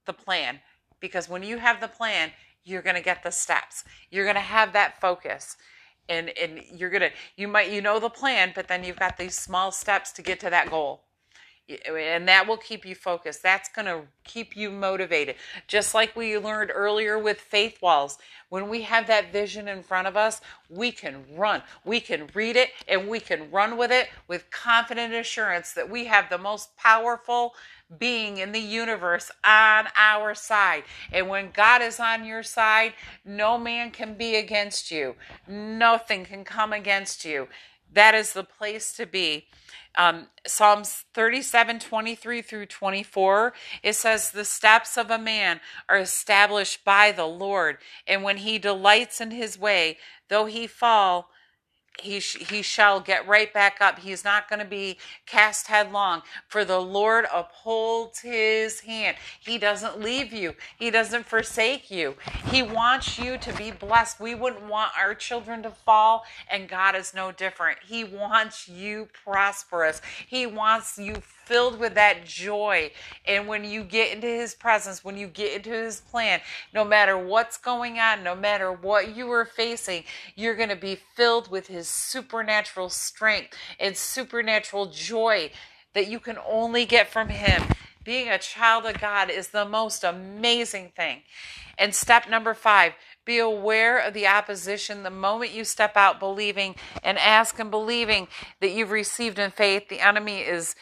the 0.04 0.12
plan. 0.12 0.58
Because 0.98 1.28
when 1.28 1.44
you 1.44 1.58
have 1.58 1.80
the 1.80 1.86
plan, 1.86 2.32
you're 2.64 2.82
going 2.82 2.96
to 2.96 3.02
get 3.02 3.22
the 3.22 3.30
steps. 3.30 3.84
You're 4.10 4.24
going 4.24 4.34
to 4.34 4.40
have 4.40 4.72
that 4.72 5.00
focus. 5.00 5.56
And, 6.08 6.30
and 6.36 6.60
you're 6.74 6.90
going 6.90 7.02
to, 7.02 7.12
you 7.36 7.46
might, 7.46 7.70
you 7.70 7.80
know 7.80 8.00
the 8.00 8.10
plan, 8.10 8.50
but 8.52 8.66
then 8.66 8.82
you've 8.82 8.98
got 8.98 9.16
these 9.16 9.38
small 9.38 9.70
steps 9.70 10.10
to 10.14 10.22
get 10.22 10.40
to 10.40 10.50
that 10.50 10.68
goal 10.70 11.04
Uh, 11.70 11.94
and 11.94 12.28
that 12.28 12.46
will 12.46 12.56
keep 12.56 12.84
you 12.84 12.94
focused. 12.94 13.42
That's 13.42 13.68
going 13.68 13.86
to 13.86 14.02
keep 14.24 14.56
you 14.56 14.70
motivated. 14.70 15.36
Just 15.66 15.94
like 15.94 16.14
we 16.16 16.36
learned 16.38 16.70
earlier 16.74 17.18
with 17.18 17.40
faith 17.40 17.80
walls, 17.80 18.18
when 18.48 18.68
we 18.68 18.82
have 18.82 19.06
that 19.06 19.32
vision 19.32 19.68
in 19.68 19.82
front 19.82 20.06
of 20.06 20.16
us, 20.16 20.40
we 20.68 20.92
can 20.92 21.24
run. 21.34 21.62
We 21.84 22.00
can 22.00 22.28
read 22.34 22.56
it 22.56 22.70
and 22.88 23.08
we 23.08 23.20
can 23.20 23.50
run 23.50 23.76
with 23.76 23.90
it 23.90 24.08
with 24.28 24.50
confident 24.50 25.14
assurance 25.14 25.72
that 25.72 25.88
we 25.88 26.06
have 26.06 26.28
the 26.28 26.38
most 26.38 26.76
powerful 26.76 27.54
being 27.98 28.38
in 28.38 28.52
the 28.52 28.60
universe 28.60 29.30
on 29.44 29.86
our 29.96 30.34
side. 30.34 30.84
And 31.12 31.28
when 31.28 31.50
God 31.50 31.82
is 31.82 32.00
on 32.00 32.24
your 32.24 32.42
side, 32.42 32.94
no 33.24 33.58
man 33.58 33.90
can 33.90 34.14
be 34.14 34.36
against 34.36 34.90
you, 34.90 35.14
nothing 35.46 36.24
can 36.24 36.44
come 36.44 36.72
against 36.72 37.24
you. 37.24 37.48
That 37.92 38.14
is 38.14 38.32
the 38.32 38.44
place 38.44 38.92
to 38.94 39.06
be. 39.06 39.46
Um, 39.96 40.28
Psalms 40.46 41.04
37 41.14 41.78
23 41.78 42.42
through 42.42 42.66
24, 42.66 43.52
it 43.82 43.94
says, 43.94 44.30
The 44.30 44.44
steps 44.44 44.96
of 44.96 45.10
a 45.10 45.18
man 45.18 45.60
are 45.88 45.98
established 45.98 46.84
by 46.84 47.12
the 47.12 47.26
Lord, 47.26 47.78
and 48.06 48.22
when 48.22 48.38
he 48.38 48.58
delights 48.58 49.20
in 49.20 49.30
his 49.30 49.58
way, 49.58 49.98
though 50.28 50.46
he 50.46 50.66
fall, 50.66 51.30
he 52.00 52.20
sh- 52.20 52.48
he 52.48 52.62
shall 52.62 53.00
get 53.00 53.26
right 53.26 53.52
back 53.52 53.80
up. 53.80 53.98
He's 54.00 54.24
not 54.24 54.48
going 54.48 54.58
to 54.58 54.64
be 54.64 54.98
cast 55.26 55.66
headlong. 55.68 56.22
For 56.48 56.64
the 56.64 56.80
Lord 56.80 57.26
upholds 57.32 58.20
his 58.20 58.80
hand. 58.80 59.16
He 59.40 59.58
doesn't 59.58 60.00
leave 60.00 60.32
you. 60.32 60.54
He 60.78 60.90
doesn't 60.90 61.26
forsake 61.26 61.90
you. 61.90 62.16
He 62.50 62.62
wants 62.62 63.18
you 63.18 63.38
to 63.38 63.52
be 63.52 63.70
blessed. 63.70 64.20
We 64.20 64.34
wouldn't 64.34 64.66
want 64.66 64.92
our 64.98 65.14
children 65.14 65.62
to 65.64 65.70
fall, 65.70 66.24
and 66.50 66.68
God 66.68 66.94
is 66.96 67.14
no 67.14 67.32
different. 67.32 67.78
He 67.86 68.04
wants 68.04 68.68
you 68.68 69.08
prosperous. 69.24 70.00
He 70.26 70.46
wants 70.46 70.98
you 70.98 71.22
filled 71.44 71.78
with 71.78 71.94
that 71.94 72.24
joy. 72.24 72.90
And 73.26 73.46
when 73.46 73.64
you 73.64 73.84
get 73.84 74.12
into 74.12 74.26
His 74.26 74.54
presence, 74.54 75.04
when 75.04 75.16
you 75.16 75.26
get 75.26 75.56
into 75.56 75.70
His 75.70 76.00
plan, 76.00 76.40
no 76.72 76.84
matter 76.84 77.16
what's 77.16 77.56
going 77.56 77.98
on, 77.98 78.22
no 78.22 78.34
matter 78.34 78.72
what 78.72 79.16
you 79.16 79.30
are 79.32 79.44
facing, 79.44 80.04
you're 80.34 80.56
going 80.56 80.68
to 80.68 80.76
be 80.76 80.98
filled 81.16 81.50
with 81.50 81.66
His 81.66 81.88
supernatural 81.88 82.88
strength 82.88 83.54
and 83.78 83.96
supernatural 83.96 84.86
joy 84.86 85.50
that 85.94 86.08
you 86.08 86.18
can 86.20 86.38
only 86.46 86.84
get 86.84 87.08
from 87.10 87.28
Him. 87.28 87.62
Being 88.04 88.28
a 88.28 88.38
child 88.38 88.84
of 88.86 89.00
God 89.00 89.30
is 89.30 89.48
the 89.48 89.64
most 89.64 90.02
amazing 90.02 90.92
thing. 90.96 91.22
And 91.78 91.94
step 91.94 92.28
number 92.28 92.54
five, 92.54 92.94
be 93.24 93.38
aware 93.38 93.98
of 93.98 94.14
the 94.14 94.26
opposition 94.26 95.02
the 95.02 95.10
moment 95.10 95.52
you 95.52 95.64
step 95.64 95.96
out 95.96 96.18
believing 96.18 96.74
and 97.02 97.18
ask 97.18 97.58
and 97.58 97.70
believing 97.70 98.28
that 98.60 98.72
you've 98.72 98.90
received 98.90 99.38
in 99.38 99.50
faith. 99.50 99.88
The 99.88 100.00
enemy 100.00 100.40
is 100.40 100.74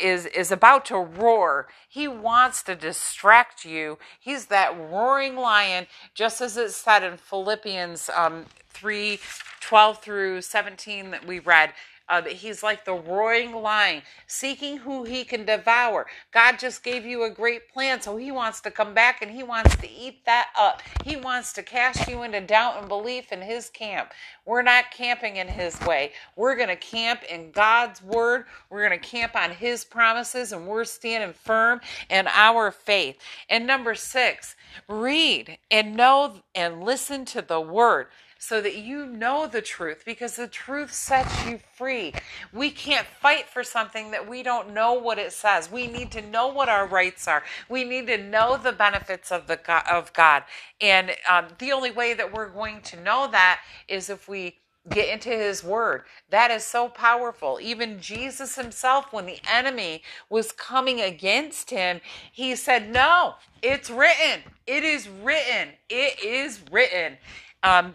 is 0.00 0.26
is 0.26 0.50
about 0.50 0.84
to 0.86 0.98
roar. 0.98 1.68
He 1.88 2.08
wants 2.08 2.62
to 2.64 2.74
distract 2.74 3.64
you. 3.64 3.98
He's 4.18 4.46
that 4.46 4.76
roaring 4.76 5.36
lion, 5.36 5.86
just 6.14 6.40
as 6.40 6.56
it 6.56 6.70
said 6.72 7.02
in 7.02 7.16
Philippians 7.16 8.10
um, 8.14 8.46
3 8.70 9.18
12 9.60 9.98
through 10.00 10.42
17 10.42 11.10
that 11.10 11.26
we 11.26 11.40
read. 11.40 11.72
Uh, 12.08 12.22
he's 12.22 12.62
like 12.62 12.84
the 12.84 12.94
roaring 12.94 13.52
lion, 13.52 14.02
seeking 14.26 14.78
who 14.78 15.04
he 15.04 15.24
can 15.24 15.44
devour. 15.44 16.06
God 16.32 16.58
just 16.58 16.84
gave 16.84 17.04
you 17.04 17.24
a 17.24 17.30
great 17.30 17.68
plan, 17.68 18.00
so 18.00 18.16
he 18.16 18.30
wants 18.30 18.60
to 18.60 18.70
come 18.70 18.94
back 18.94 19.22
and 19.22 19.30
he 19.30 19.42
wants 19.42 19.74
to 19.76 19.90
eat 19.90 20.24
that 20.24 20.50
up. 20.58 20.82
He 21.04 21.16
wants 21.16 21.52
to 21.54 21.62
cast 21.62 22.08
you 22.08 22.22
into 22.22 22.40
doubt 22.40 22.78
and 22.78 22.88
belief 22.88 23.32
in 23.32 23.42
his 23.42 23.68
camp. 23.70 24.12
We're 24.44 24.62
not 24.62 24.90
camping 24.92 25.36
in 25.36 25.48
his 25.48 25.80
way. 25.80 26.12
We're 26.36 26.54
going 26.54 26.68
to 26.68 26.76
camp 26.76 27.24
in 27.24 27.50
God's 27.50 28.02
word. 28.02 28.44
We're 28.70 28.86
going 28.86 29.00
to 29.00 29.06
camp 29.06 29.34
on 29.34 29.50
his 29.50 29.84
promises, 29.84 30.52
and 30.52 30.66
we're 30.66 30.84
standing 30.84 31.32
firm 31.32 31.80
in 32.08 32.28
our 32.28 32.70
faith. 32.70 33.18
And 33.50 33.66
number 33.66 33.94
six, 33.94 34.54
read 34.88 35.58
and 35.70 35.96
know 35.96 36.42
and 36.54 36.84
listen 36.84 37.24
to 37.26 37.42
the 37.42 37.60
word. 37.60 38.06
So 38.38 38.60
that 38.60 38.76
you 38.76 39.06
know 39.06 39.46
the 39.46 39.62
truth 39.62 40.02
because 40.04 40.36
the 40.36 40.46
truth 40.46 40.92
sets 40.92 41.46
you 41.46 41.58
free. 41.76 42.12
We 42.52 42.70
can't 42.70 43.06
fight 43.06 43.48
for 43.48 43.64
something 43.64 44.10
that 44.10 44.28
we 44.28 44.42
don't 44.42 44.72
know 44.72 44.94
what 44.94 45.18
it 45.18 45.32
says. 45.32 45.70
We 45.70 45.86
need 45.86 46.10
to 46.12 46.22
know 46.22 46.48
what 46.48 46.68
our 46.68 46.86
rights 46.86 47.26
are. 47.28 47.42
We 47.68 47.84
need 47.84 48.06
to 48.08 48.18
know 48.18 48.56
the 48.56 48.72
benefits 48.72 49.32
of 49.32 49.46
the 49.46 49.58
of 49.92 50.12
God. 50.12 50.44
And 50.80 51.12
um, 51.28 51.46
the 51.58 51.72
only 51.72 51.90
way 51.90 52.14
that 52.14 52.32
we're 52.32 52.48
going 52.48 52.82
to 52.82 53.00
know 53.00 53.28
that 53.30 53.60
is 53.88 54.10
if 54.10 54.28
we 54.28 54.58
get 54.90 55.08
into 55.08 55.30
his 55.30 55.64
word. 55.64 56.02
That 56.30 56.50
is 56.50 56.64
so 56.64 56.88
powerful. 56.88 57.58
Even 57.60 58.00
Jesus 58.00 58.54
himself, 58.54 59.12
when 59.12 59.26
the 59.26 59.40
enemy 59.50 60.02
was 60.30 60.52
coming 60.52 61.00
against 61.00 61.70
him, 61.70 62.00
he 62.32 62.54
said, 62.54 62.90
No, 62.90 63.34
it's 63.62 63.90
written. 63.90 64.42
It 64.66 64.84
is 64.84 65.08
written. 65.08 65.70
It 65.88 66.22
is 66.22 66.60
written. 66.70 67.16
Um, 67.62 67.94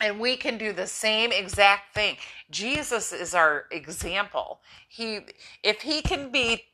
and 0.00 0.20
we 0.20 0.36
can 0.36 0.58
do 0.58 0.72
the 0.72 0.86
same 0.86 1.32
exact 1.32 1.94
thing. 1.94 2.16
Jesus 2.50 3.12
is 3.12 3.34
our 3.34 3.66
example. 3.70 4.60
He, 4.88 5.20
if 5.62 5.82
he 5.82 6.02
can 6.02 6.30
be 6.30 6.64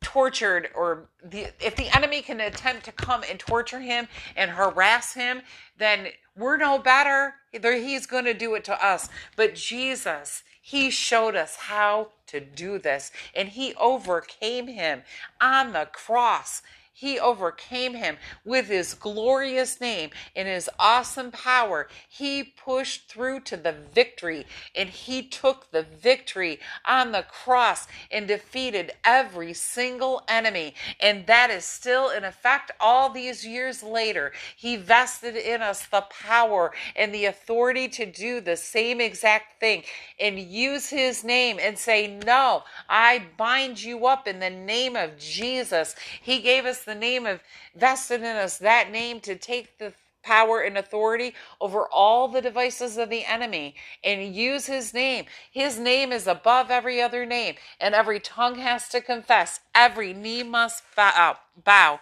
tortured 0.00 0.68
or 0.74 1.08
the, 1.22 1.48
if 1.64 1.76
the 1.76 1.94
enemy 1.94 2.22
can 2.22 2.40
attempt 2.40 2.84
to 2.86 2.92
come 2.92 3.22
and 3.28 3.38
torture 3.38 3.80
him 3.80 4.08
and 4.36 4.50
harass 4.50 5.14
him, 5.14 5.42
then 5.78 6.08
we're 6.36 6.56
no 6.56 6.78
better. 6.78 7.34
He's 7.52 8.06
going 8.06 8.24
to 8.24 8.34
do 8.34 8.54
it 8.54 8.64
to 8.64 8.84
us. 8.84 9.08
But 9.36 9.54
Jesus, 9.54 10.42
he 10.60 10.90
showed 10.90 11.36
us 11.36 11.56
how 11.56 12.08
to 12.28 12.40
do 12.40 12.78
this 12.78 13.10
and 13.34 13.50
he 13.50 13.74
overcame 13.74 14.68
him 14.68 15.02
on 15.40 15.72
the 15.72 15.88
cross. 15.92 16.62
He 17.00 17.18
overcame 17.18 17.94
him 17.94 18.18
with 18.44 18.68
his 18.68 18.92
glorious 18.92 19.80
name 19.80 20.10
and 20.36 20.46
his 20.46 20.68
awesome 20.78 21.30
power. 21.30 21.88
He 22.06 22.44
pushed 22.44 23.08
through 23.08 23.40
to 23.44 23.56
the 23.56 23.72
victory 23.72 24.46
and 24.74 24.90
he 24.90 25.22
took 25.22 25.70
the 25.70 25.82
victory 25.82 26.60
on 26.84 27.12
the 27.12 27.22
cross 27.22 27.88
and 28.10 28.28
defeated 28.28 28.92
every 29.02 29.54
single 29.54 30.22
enemy. 30.28 30.74
And 31.00 31.26
that 31.26 31.48
is 31.48 31.64
still 31.64 32.10
in 32.10 32.22
effect 32.22 32.70
all 32.78 33.08
these 33.08 33.46
years 33.46 33.82
later. 33.82 34.32
He 34.54 34.76
vested 34.76 35.36
in 35.36 35.62
us 35.62 35.86
the 35.86 36.02
power 36.02 36.70
and 36.94 37.14
the 37.14 37.24
authority 37.24 37.88
to 37.88 38.04
do 38.04 38.42
the 38.42 38.58
same 38.58 39.00
exact 39.00 39.58
thing 39.58 39.84
and 40.18 40.38
use 40.38 40.90
his 40.90 41.24
name 41.24 41.58
and 41.58 41.78
say, 41.78 42.18
No, 42.26 42.64
I 42.90 43.22
bind 43.38 43.82
you 43.82 44.06
up 44.06 44.28
in 44.28 44.38
the 44.38 44.50
name 44.50 44.96
of 44.96 45.16
Jesus. 45.16 45.96
He 46.20 46.40
gave 46.40 46.66
us 46.66 46.84
the 46.90 46.94
name 46.96 47.26
of 47.26 47.40
vested 47.74 48.20
in 48.20 48.36
us 48.36 48.58
that 48.58 48.90
name 48.90 49.20
to 49.20 49.36
take 49.36 49.78
the 49.78 49.92
power 50.22 50.60
and 50.60 50.76
authority 50.76 51.34
over 51.60 51.86
all 51.86 52.28
the 52.28 52.42
devices 52.42 52.98
of 52.98 53.08
the 53.08 53.24
enemy 53.24 53.74
and 54.04 54.34
use 54.34 54.66
his 54.66 54.92
name. 54.92 55.24
His 55.50 55.78
name 55.78 56.12
is 56.12 56.26
above 56.26 56.70
every 56.70 57.00
other 57.00 57.24
name, 57.24 57.54
and 57.80 57.94
every 57.94 58.20
tongue 58.20 58.56
has 58.56 58.88
to 58.90 59.00
confess, 59.00 59.60
every 59.74 60.12
knee 60.12 60.42
must 60.42 60.82
bow. 60.96 61.38
bow. 61.64 62.00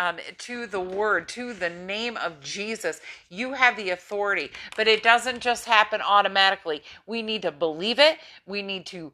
Um, 0.00 0.18
to 0.38 0.68
the 0.68 0.78
word, 0.78 1.28
to 1.30 1.52
the 1.52 1.70
name 1.70 2.16
of 2.18 2.40
Jesus. 2.40 3.00
You 3.30 3.54
have 3.54 3.76
the 3.76 3.90
authority, 3.90 4.50
but 4.76 4.86
it 4.86 5.02
doesn't 5.02 5.40
just 5.40 5.64
happen 5.64 6.00
automatically. 6.00 6.84
We 7.06 7.20
need 7.20 7.42
to 7.42 7.50
believe 7.50 7.98
it. 7.98 8.18
We 8.46 8.62
need 8.62 8.86
to 8.86 9.12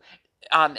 um, 0.52 0.76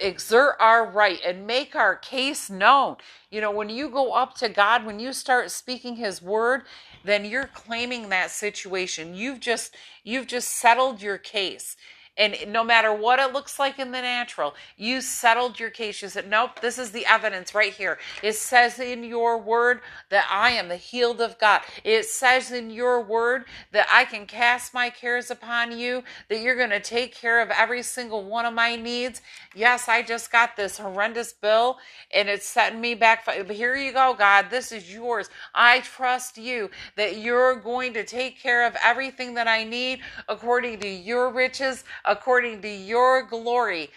exert 0.00 0.56
our 0.60 0.86
right 0.86 1.20
and 1.24 1.46
make 1.46 1.74
our 1.74 1.96
case 1.96 2.48
known. 2.48 2.96
You 3.30 3.40
know, 3.40 3.50
when 3.50 3.68
you 3.68 3.88
go 3.88 4.12
up 4.12 4.34
to 4.36 4.48
God, 4.48 4.86
when 4.86 5.00
you 5.00 5.12
start 5.12 5.50
speaking 5.50 5.96
his 5.96 6.22
word, 6.22 6.62
then 7.04 7.24
you're 7.24 7.48
claiming 7.48 8.08
that 8.08 8.30
situation. 8.30 9.14
You've 9.14 9.40
just 9.40 9.74
you've 10.04 10.26
just 10.26 10.48
settled 10.48 11.02
your 11.02 11.18
case. 11.18 11.76
And 12.18 12.36
no 12.48 12.64
matter 12.64 12.92
what 12.92 13.20
it 13.20 13.32
looks 13.32 13.60
like 13.60 13.78
in 13.78 13.92
the 13.92 14.02
natural, 14.02 14.56
you 14.76 15.00
settled 15.00 15.60
your 15.60 15.70
case. 15.70 16.02
You 16.02 16.08
said, 16.08 16.28
Nope, 16.28 16.60
this 16.60 16.76
is 16.76 16.90
the 16.90 17.06
evidence 17.06 17.54
right 17.54 17.72
here. 17.72 17.98
It 18.24 18.34
says 18.34 18.80
in 18.80 19.04
your 19.04 19.38
word 19.38 19.80
that 20.10 20.26
I 20.30 20.50
am 20.50 20.68
the 20.68 20.76
healed 20.76 21.20
of 21.20 21.38
God. 21.38 21.62
It 21.84 22.06
says 22.06 22.50
in 22.50 22.70
your 22.70 23.00
word 23.00 23.44
that 23.70 23.86
I 23.90 24.04
can 24.04 24.26
cast 24.26 24.74
my 24.74 24.90
cares 24.90 25.30
upon 25.30 25.78
you, 25.78 26.02
that 26.28 26.40
you're 26.40 26.56
going 26.56 26.70
to 26.70 26.80
take 26.80 27.14
care 27.14 27.40
of 27.40 27.50
every 27.50 27.82
single 27.82 28.24
one 28.24 28.44
of 28.44 28.52
my 28.52 28.74
needs. 28.74 29.22
Yes, 29.54 29.88
I 29.88 30.02
just 30.02 30.32
got 30.32 30.56
this 30.56 30.76
horrendous 30.76 31.32
bill 31.32 31.78
and 32.12 32.28
it's 32.28 32.46
setting 32.46 32.80
me 32.80 32.94
back. 32.94 33.24
But 33.26 33.48
here 33.50 33.76
you 33.76 33.92
go, 33.92 34.14
God. 34.18 34.46
This 34.50 34.72
is 34.72 34.92
yours. 34.92 35.30
I 35.54 35.80
trust 35.80 36.36
you 36.36 36.70
that 36.96 37.18
you're 37.18 37.54
going 37.56 37.94
to 37.94 38.04
take 38.04 38.40
care 38.40 38.66
of 38.66 38.76
everything 38.82 39.34
that 39.34 39.46
I 39.46 39.62
need 39.62 40.00
according 40.28 40.80
to 40.80 40.88
your 40.88 41.32
riches 41.32 41.84
according 42.08 42.62
to 42.62 42.68
your 42.68 43.22
glory. 43.22 43.90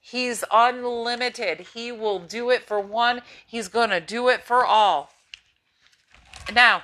He's 0.00 0.44
unlimited. 0.50 1.66
He 1.74 1.92
will 1.92 2.18
do 2.18 2.50
it 2.50 2.66
for 2.66 2.80
one, 2.80 3.22
He's 3.46 3.68
going 3.68 3.90
to 3.90 4.00
do 4.00 4.28
it 4.28 4.42
for 4.42 4.64
all. 4.64 5.10
Now, 6.52 6.82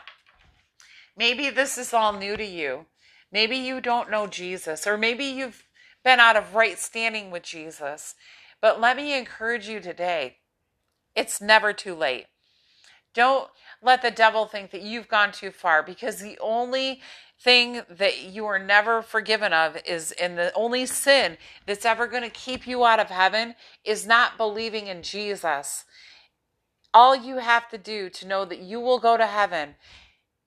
maybe 1.17 1.51
this 1.51 1.79
is 1.79 1.95
all 1.95 2.13
new 2.13 2.37
to 2.37 2.45
you. 2.45 2.87
Maybe 3.33 3.57
you 3.57 3.81
don't 3.81 4.11
know 4.11 4.27
Jesus, 4.27 4.87
or 4.87 4.97
maybe 4.97 5.25
you've 5.25 5.65
been 6.05 6.21
out 6.21 6.37
of 6.37 6.55
right 6.55 6.79
standing 6.79 7.31
with 7.31 7.43
Jesus. 7.43 8.15
But 8.61 8.81
let 8.81 8.97
me 8.97 9.17
encourage 9.17 9.69
you 9.69 9.81
today 9.81 10.37
it's 11.15 11.41
never 11.41 11.73
too 11.73 11.95
late. 11.95 12.27
Don't 13.13 13.51
let 13.83 14.03
the 14.03 14.11
devil 14.11 14.47
think 14.47 14.71
that 14.71 14.83
you've 14.83 15.09
gone 15.09 15.33
too 15.33 15.51
far 15.51 15.83
because 15.83 16.21
the 16.21 16.39
only 16.41 17.01
thing 17.41 17.83
that 17.89 18.23
you 18.23 18.47
are 18.47 18.59
never 18.59 19.01
forgiven 19.01 19.53
of 19.53 19.79
is 19.87 20.13
and 20.13 20.37
the 20.37 20.53
only 20.55 20.87
sin 20.87 21.37
that's 21.67 21.85
ever 21.85 22.07
going 22.07 22.23
to 22.25 22.31
keep 22.31 22.67
you 22.67 22.85
out 22.85 22.99
of 22.99 23.09
heaven 23.09 23.55
is 23.85 24.07
not 24.07 24.37
believing 24.37 24.89
in 24.89 25.03
Jesus. 25.03 25.85
All 26.93 27.15
you 27.15 27.39
have 27.39 27.69
to 27.71 27.79
do 27.79 28.11
to 28.11 28.27
know 28.27 28.45
that 28.45 28.61
you 28.61 28.81
will 28.81 28.99
go 28.99 29.17
to 29.17 29.27
heaven, 29.27 29.77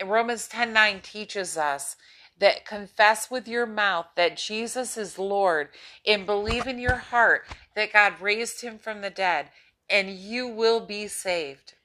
Romans 0.03 0.47
10 0.47 0.73
9 0.73 1.01
teaches 1.01 1.57
us 1.57 1.95
that 2.39 2.65
confess 2.65 3.29
with 3.29 3.47
your 3.47 3.67
mouth 3.67 4.07
that 4.15 4.35
Jesus 4.35 4.97
is 4.97 5.19
Lord 5.19 5.69
and 6.05 6.25
believe 6.25 6.65
in 6.65 6.79
your 6.79 6.95
heart 6.95 7.45
that 7.75 7.93
God 7.93 8.19
raised 8.19 8.61
him 8.61 8.79
from 8.79 9.01
the 9.01 9.11
dead, 9.11 9.49
and 9.89 10.09
you 10.09 10.47
will 10.47 10.79
be 10.79 11.07
saved. 11.07 11.75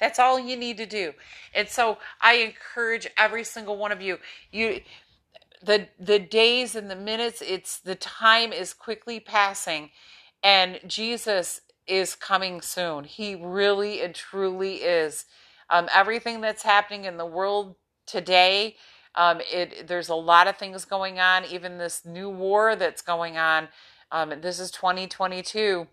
That's 0.00 0.18
all 0.18 0.40
you 0.40 0.56
need 0.56 0.78
to 0.78 0.86
do. 0.86 1.12
And 1.54 1.68
so 1.68 1.98
I 2.20 2.34
encourage 2.34 3.06
every 3.16 3.44
single 3.44 3.76
one 3.76 3.92
of 3.92 4.00
you, 4.00 4.18
you 4.50 4.80
the 5.62 5.88
the 5.98 6.18
days 6.18 6.74
and 6.74 6.90
the 6.90 6.96
minutes, 6.96 7.42
it's 7.46 7.78
the 7.78 7.94
time 7.94 8.52
is 8.52 8.72
quickly 8.72 9.20
passing 9.20 9.90
and 10.42 10.80
Jesus 10.86 11.60
is 11.86 12.14
coming 12.14 12.60
soon. 12.60 13.04
He 13.04 13.34
really 13.34 14.00
and 14.00 14.14
truly 14.14 14.76
is. 14.76 15.26
Um, 15.68 15.88
everything 15.94 16.40
that's 16.40 16.62
happening 16.62 17.04
in 17.04 17.16
the 17.16 17.26
world 17.26 17.76
today, 18.06 18.76
um, 19.14 19.40
it 19.52 19.86
there's 19.86 20.08
a 20.08 20.14
lot 20.14 20.48
of 20.48 20.56
things 20.56 20.84
going 20.84 21.20
on. 21.20 21.44
Even 21.44 21.78
this 21.78 22.04
new 22.04 22.30
war 22.30 22.74
that's 22.76 23.02
going 23.02 23.36
on. 23.36 23.68
Um, 24.12 24.32
this 24.40 24.58
is 24.58 24.70
2022 24.70 25.86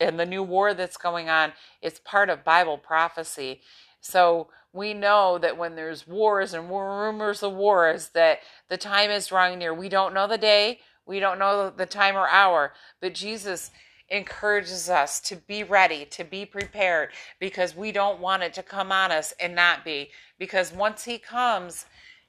and 0.00 0.18
the 0.18 0.26
new 0.26 0.42
war 0.42 0.74
that's 0.74 0.96
going 0.96 1.28
on, 1.28 1.52
it's 1.82 2.00
part 2.00 2.30
of 2.30 2.44
Bible 2.44 2.78
prophecy. 2.78 3.60
So 4.00 4.48
we 4.72 4.92
know 4.94 5.38
that 5.38 5.56
when 5.56 5.74
there's 5.74 6.06
wars 6.06 6.54
and 6.54 6.70
rumors 6.70 7.42
of 7.42 7.54
wars, 7.54 8.10
that 8.10 8.40
the 8.68 8.76
time 8.76 9.10
is 9.10 9.28
drawing 9.28 9.58
near. 9.58 9.72
We 9.72 9.88
don't 9.88 10.14
know 10.14 10.26
the 10.26 10.38
day, 10.38 10.80
we 11.06 11.20
don't 11.20 11.38
know 11.38 11.70
the 11.70 11.86
time 11.86 12.16
or 12.16 12.28
hour, 12.28 12.72
but 13.00 13.14
Jesus 13.14 13.70
encourages 14.08 14.88
us 14.88 15.20
to 15.20 15.36
be 15.36 15.64
ready, 15.64 16.04
to 16.06 16.24
be 16.24 16.44
prepared, 16.44 17.10
because 17.40 17.74
we 17.74 17.90
don't 17.90 18.20
want 18.20 18.42
it 18.42 18.54
to 18.54 18.62
come 18.62 18.92
on 18.92 19.10
us 19.10 19.32
and 19.40 19.54
not 19.54 19.84
be. 19.84 20.10
Because 20.38 20.72
once 20.72 21.04
He 21.04 21.18
comes, 21.18 21.86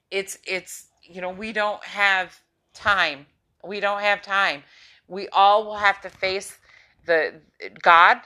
it's 0.10 0.38
it's 0.46 0.88
you 1.04 1.22
know 1.22 1.30
we 1.30 1.52
don't 1.52 1.84
have 1.84 2.40
time. 2.74 3.26
We 3.64 3.80
don't 3.80 4.02
have 4.02 4.22
time. 4.22 4.64
We 5.08 5.28
all 5.30 5.66
will 5.66 5.78
have 5.78 6.02
to 6.02 6.10
face 6.10 6.58
the 7.08 7.42
God. 7.82 8.18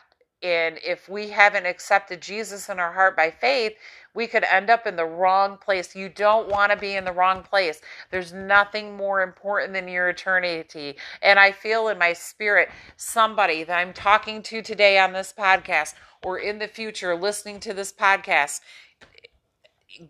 And 0.44 0.80
if 0.84 1.08
we 1.08 1.30
haven't 1.30 1.68
accepted 1.68 2.20
Jesus 2.20 2.68
in 2.68 2.80
our 2.80 2.92
heart 2.92 3.16
by 3.16 3.30
faith, 3.30 3.74
we 4.16 4.26
could 4.26 4.44
end 4.44 4.70
up 4.72 4.88
in 4.88 4.96
the 4.96 5.06
wrong 5.06 5.58
place. 5.58 5.96
You 5.96 6.10
don't 6.10 6.50
want 6.50 6.72
to 6.72 6.78
be 6.78 6.96
in 6.96 7.06
the 7.06 7.12
wrong 7.12 7.44
place. 7.44 7.80
There's 8.10 8.34
nothing 8.34 8.98
more 8.98 9.22
important 9.22 9.74
than 9.74 9.88
your 9.88 10.10
eternity. 10.10 10.98
And 11.22 11.40
I 11.40 11.52
feel 11.52 11.88
in 11.90 12.00
my 12.00 12.14
spirit 12.14 12.70
somebody 12.98 13.64
that 13.64 13.78
I'm 13.78 13.94
talking 13.94 14.42
to 14.44 14.64
today 14.64 14.98
on 14.98 15.14
this 15.14 15.34
podcast 15.38 15.94
or 16.24 16.40
in 16.40 16.58
the 16.58 16.68
future 16.68 17.16
listening 17.16 17.60
to 17.62 17.74
this 17.74 17.94
podcast. 17.94 18.62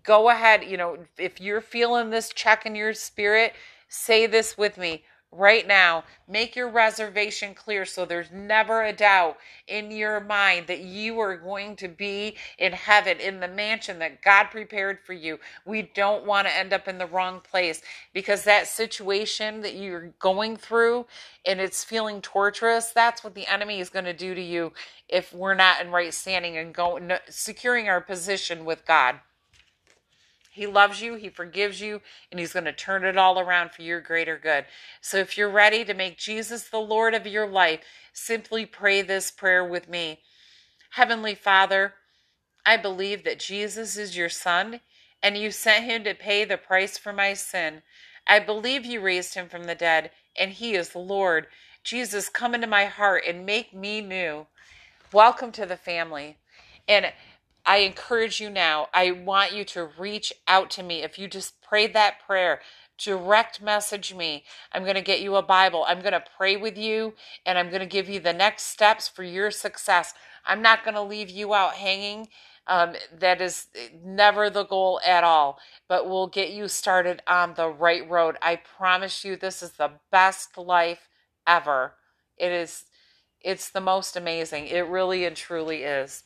Go 0.03 0.29
ahead, 0.29 0.63
you 0.63 0.77
know, 0.77 0.97
if 1.17 1.41
you're 1.41 1.61
feeling 1.61 2.09
this 2.09 2.29
check 2.29 2.65
in 2.65 2.75
your 2.75 2.93
spirit, 2.93 3.53
say 3.89 4.27
this 4.27 4.57
with 4.57 4.77
me 4.77 5.03
right 5.31 5.65
now. 5.65 6.03
Make 6.27 6.55
your 6.55 6.69
reservation 6.69 7.53
clear 7.53 7.85
so 7.85 8.05
there's 8.05 8.31
never 8.31 8.83
a 8.83 8.93
doubt 8.93 9.37
in 9.67 9.91
your 9.91 10.19
mind 10.19 10.67
that 10.67 10.81
you 10.81 11.19
are 11.19 11.37
going 11.37 11.75
to 11.77 11.87
be 11.87 12.35
in 12.57 12.73
heaven, 12.73 13.19
in 13.19 13.39
the 13.39 13.47
mansion 13.47 13.99
that 13.99 14.21
God 14.21 14.45
prepared 14.45 14.99
for 15.05 15.13
you. 15.13 15.39
We 15.65 15.83
don't 15.93 16.25
want 16.25 16.47
to 16.47 16.55
end 16.55 16.73
up 16.73 16.87
in 16.87 16.97
the 16.97 17.05
wrong 17.05 17.39
place 17.39 17.81
because 18.13 18.43
that 18.43 18.67
situation 18.67 19.61
that 19.61 19.75
you're 19.75 20.13
going 20.19 20.57
through 20.57 21.05
and 21.45 21.59
it's 21.59 21.83
feeling 21.83 22.21
torturous, 22.21 22.91
that's 22.91 23.23
what 23.23 23.35
the 23.35 23.47
enemy 23.47 23.79
is 23.79 23.89
going 23.89 24.05
to 24.05 24.13
do 24.13 24.35
to 24.35 24.41
you 24.41 24.73
if 25.07 25.33
we're 25.33 25.53
not 25.53 25.81
in 25.81 25.91
right 25.91 26.13
standing 26.13 26.57
and 26.57 26.73
going 26.73 27.11
securing 27.29 27.87
our 27.87 28.01
position 28.01 28.65
with 28.65 28.85
God. 28.85 29.19
He 30.53 30.67
loves 30.67 31.01
you, 31.01 31.15
He 31.15 31.29
forgives 31.29 31.79
you, 31.79 32.01
and 32.29 32.39
He's 32.39 32.51
going 32.51 32.65
to 32.65 32.73
turn 32.73 33.05
it 33.05 33.17
all 33.17 33.39
around 33.39 33.71
for 33.71 33.83
your 33.83 34.01
greater 34.01 34.37
good. 34.37 34.65
So 34.99 35.17
if 35.17 35.37
you're 35.37 35.49
ready 35.49 35.85
to 35.85 35.93
make 35.93 36.17
Jesus 36.17 36.63
the 36.63 36.77
Lord 36.77 37.13
of 37.13 37.25
your 37.25 37.47
life, 37.47 37.79
simply 38.11 38.65
pray 38.65 39.01
this 39.01 39.31
prayer 39.31 39.63
with 39.63 39.87
me. 39.87 40.19
Heavenly 40.91 41.35
Father, 41.35 41.93
I 42.65 42.75
believe 42.75 43.23
that 43.23 43.39
Jesus 43.39 43.95
is 43.95 44.17
your 44.17 44.27
Son, 44.27 44.81
and 45.23 45.37
you 45.37 45.51
sent 45.51 45.85
Him 45.85 46.03
to 46.03 46.13
pay 46.13 46.43
the 46.43 46.57
price 46.57 46.97
for 46.97 47.13
my 47.13 47.33
sin. 47.33 47.81
I 48.27 48.39
believe 48.39 48.85
you 48.85 48.99
raised 48.99 49.35
Him 49.35 49.47
from 49.47 49.63
the 49.63 49.75
dead, 49.75 50.11
and 50.37 50.51
He 50.51 50.73
is 50.73 50.89
the 50.89 50.99
Lord. 50.99 51.47
Jesus, 51.81 52.27
come 52.27 52.53
into 52.53 52.67
my 52.67 52.85
heart 52.85 53.23
and 53.25 53.45
make 53.45 53.73
me 53.73 54.01
new. 54.01 54.47
Welcome 55.13 55.53
to 55.53 55.65
the 55.65 55.77
family. 55.77 56.37
And 56.89 57.13
I 57.65 57.77
encourage 57.77 58.39
you 58.39 58.49
now, 58.49 58.87
I 58.93 59.11
want 59.11 59.53
you 59.53 59.63
to 59.65 59.89
reach 59.97 60.33
out 60.47 60.69
to 60.71 60.83
me. 60.83 61.03
If 61.03 61.19
you 61.19 61.27
just 61.27 61.61
prayed 61.61 61.93
that 61.93 62.19
prayer, 62.25 62.61
direct 62.97 63.61
message 63.61 64.13
me. 64.13 64.43
I'm 64.71 64.83
going 64.83 64.95
to 64.95 65.01
get 65.01 65.21
you 65.21 65.35
a 65.35 65.41
Bible. 65.41 65.85
I'm 65.87 66.01
going 66.01 66.13
to 66.13 66.23
pray 66.37 66.57
with 66.57 66.77
you 66.77 67.13
and 67.45 67.57
I'm 67.57 67.69
going 67.69 67.81
to 67.81 67.85
give 67.85 68.09
you 68.09 68.19
the 68.19 68.33
next 68.33 68.63
steps 68.63 69.07
for 69.07 69.23
your 69.23 69.51
success. 69.51 70.13
I'm 70.45 70.61
not 70.61 70.83
going 70.83 70.95
to 70.95 71.01
leave 71.01 71.29
you 71.29 71.53
out 71.53 71.75
hanging. 71.75 72.29
Um, 72.67 72.93
that 73.19 73.41
is 73.41 73.67
never 74.03 74.49
the 74.49 74.63
goal 74.63 75.01
at 75.05 75.23
all, 75.23 75.57
but 75.89 76.07
we'll 76.07 76.27
get 76.27 76.51
you 76.51 76.67
started 76.67 77.21
on 77.27 77.55
the 77.55 77.67
right 77.67 78.07
road. 78.07 78.37
I 78.41 78.55
promise 78.55 79.25
you, 79.25 79.35
this 79.35 79.63
is 79.63 79.71
the 79.71 79.93
best 80.11 80.57
life 80.57 81.09
ever. 81.47 81.95
It 82.37 82.51
is, 82.51 82.85
it's 83.41 83.71
the 83.71 83.81
most 83.81 84.15
amazing. 84.15 84.67
It 84.67 84.87
really 84.87 85.25
and 85.25 85.35
truly 85.35 85.83
is. 85.83 86.23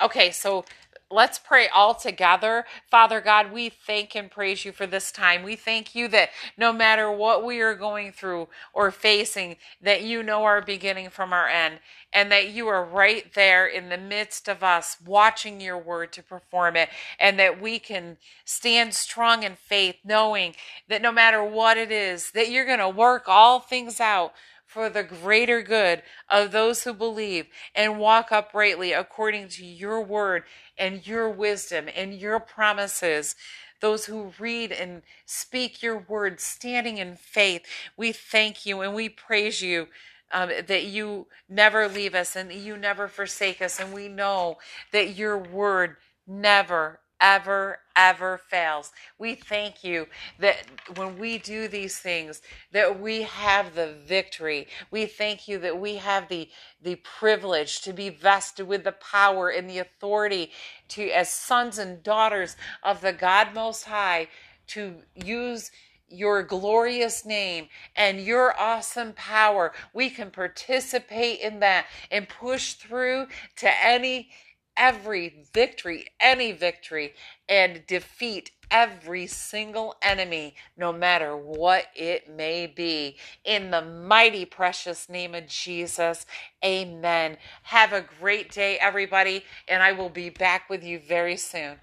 Okay, 0.00 0.30
so 0.30 0.64
let's 1.10 1.38
pray 1.38 1.66
all 1.68 1.94
together. 1.94 2.64
Father 2.88 3.20
God, 3.20 3.52
we 3.52 3.68
thank 3.68 4.14
and 4.14 4.30
praise 4.30 4.64
you 4.64 4.72
for 4.72 4.86
this 4.86 5.10
time. 5.10 5.42
We 5.42 5.56
thank 5.56 5.94
you 5.94 6.06
that 6.08 6.30
no 6.56 6.72
matter 6.72 7.10
what 7.10 7.44
we 7.44 7.60
are 7.60 7.74
going 7.74 8.12
through 8.12 8.48
or 8.72 8.90
facing, 8.90 9.56
that 9.82 10.02
you 10.02 10.22
know 10.22 10.44
our 10.44 10.62
beginning 10.62 11.10
from 11.10 11.32
our 11.32 11.48
end, 11.48 11.80
and 12.12 12.30
that 12.30 12.50
you 12.50 12.68
are 12.68 12.84
right 12.84 13.34
there 13.34 13.66
in 13.66 13.88
the 13.88 13.98
midst 13.98 14.48
of 14.48 14.62
us, 14.62 14.96
watching 15.04 15.60
your 15.60 15.78
word 15.78 16.12
to 16.12 16.22
perform 16.22 16.76
it, 16.76 16.88
and 17.18 17.38
that 17.38 17.60
we 17.60 17.78
can 17.78 18.16
stand 18.44 18.94
strong 18.94 19.42
in 19.42 19.56
faith, 19.56 19.96
knowing 20.04 20.54
that 20.88 21.02
no 21.02 21.10
matter 21.10 21.42
what 21.42 21.76
it 21.76 21.90
is, 21.90 22.30
that 22.30 22.50
you're 22.50 22.66
going 22.66 22.78
to 22.78 22.88
work 22.88 23.24
all 23.26 23.58
things 23.58 24.00
out 24.00 24.32
for 24.70 24.88
the 24.88 25.02
greater 25.02 25.62
good 25.62 26.00
of 26.28 26.52
those 26.52 26.84
who 26.84 26.94
believe 26.94 27.46
and 27.74 27.98
walk 27.98 28.30
uprightly 28.30 28.92
according 28.92 29.48
to 29.48 29.66
your 29.66 30.00
word 30.00 30.44
and 30.78 31.04
your 31.06 31.28
wisdom 31.28 31.86
and 31.94 32.14
your 32.14 32.38
promises. 32.38 33.34
Those 33.80 34.04
who 34.04 34.32
read 34.38 34.70
and 34.70 35.02
speak 35.26 35.82
your 35.82 35.98
word, 35.98 36.40
standing 36.40 36.98
in 36.98 37.16
faith, 37.16 37.66
we 37.96 38.12
thank 38.12 38.64
you 38.64 38.80
and 38.80 38.94
we 38.94 39.08
praise 39.08 39.60
you. 39.60 39.88
Um, 40.32 40.50
that 40.68 40.84
you 40.84 41.26
never 41.48 41.88
leave 41.88 42.14
us 42.14 42.36
and 42.36 42.52
you 42.52 42.76
never 42.76 43.08
forsake 43.08 43.60
us. 43.60 43.80
And 43.80 43.92
we 43.92 44.06
know 44.06 44.58
that 44.92 45.16
your 45.16 45.36
word 45.36 45.96
never, 46.24 47.00
ever, 47.20 47.78
ever 47.96 48.38
fails. 48.48 48.92
We 49.18 49.34
thank 49.34 49.84
you 49.84 50.06
that 50.38 50.56
when 50.96 51.18
we 51.18 51.38
do 51.38 51.68
these 51.68 51.98
things, 51.98 52.42
that 52.72 53.00
we 53.00 53.22
have 53.22 53.74
the 53.74 53.94
victory. 54.06 54.66
We 54.90 55.06
thank 55.06 55.46
you 55.46 55.58
that 55.58 55.78
we 55.78 55.96
have 55.96 56.28
the, 56.28 56.48
the 56.82 56.96
privilege 56.96 57.82
to 57.82 57.92
be 57.92 58.08
vested 58.08 58.66
with 58.66 58.84
the 58.84 58.92
power 58.92 59.50
and 59.50 59.68
the 59.68 59.78
authority 59.78 60.50
to, 60.88 61.08
as 61.10 61.28
sons 61.28 61.78
and 61.78 62.02
daughters 62.02 62.56
of 62.82 63.00
the 63.00 63.12
God 63.12 63.54
Most 63.54 63.84
High, 63.84 64.28
to 64.68 64.96
use 65.14 65.70
your 66.08 66.42
glorious 66.42 67.24
name 67.24 67.68
and 67.94 68.20
your 68.20 68.58
awesome 68.58 69.12
power. 69.12 69.72
We 69.94 70.10
can 70.10 70.30
participate 70.30 71.40
in 71.40 71.60
that 71.60 71.86
and 72.10 72.28
push 72.28 72.74
through 72.74 73.28
to 73.56 73.70
any 73.84 74.30
every 74.76 75.44
victory, 75.52 76.06
any 76.20 76.52
victory, 76.52 77.14
and 77.48 77.86
defeat 77.86 78.50
every 78.70 79.26
single 79.26 79.96
enemy, 80.02 80.54
no 80.76 80.92
matter 80.92 81.36
what 81.36 81.86
it 81.94 82.30
may 82.30 82.66
be. 82.66 83.16
In 83.44 83.70
the 83.70 83.82
mighty, 83.82 84.44
precious 84.44 85.08
name 85.08 85.34
of 85.34 85.46
Jesus, 85.46 86.24
amen. 86.64 87.36
Have 87.64 87.92
a 87.92 88.06
great 88.20 88.50
day, 88.50 88.78
everybody, 88.78 89.44
and 89.68 89.82
I 89.82 89.92
will 89.92 90.08
be 90.08 90.30
back 90.30 90.70
with 90.70 90.84
you 90.84 91.00
very 91.00 91.36
soon. 91.36 91.80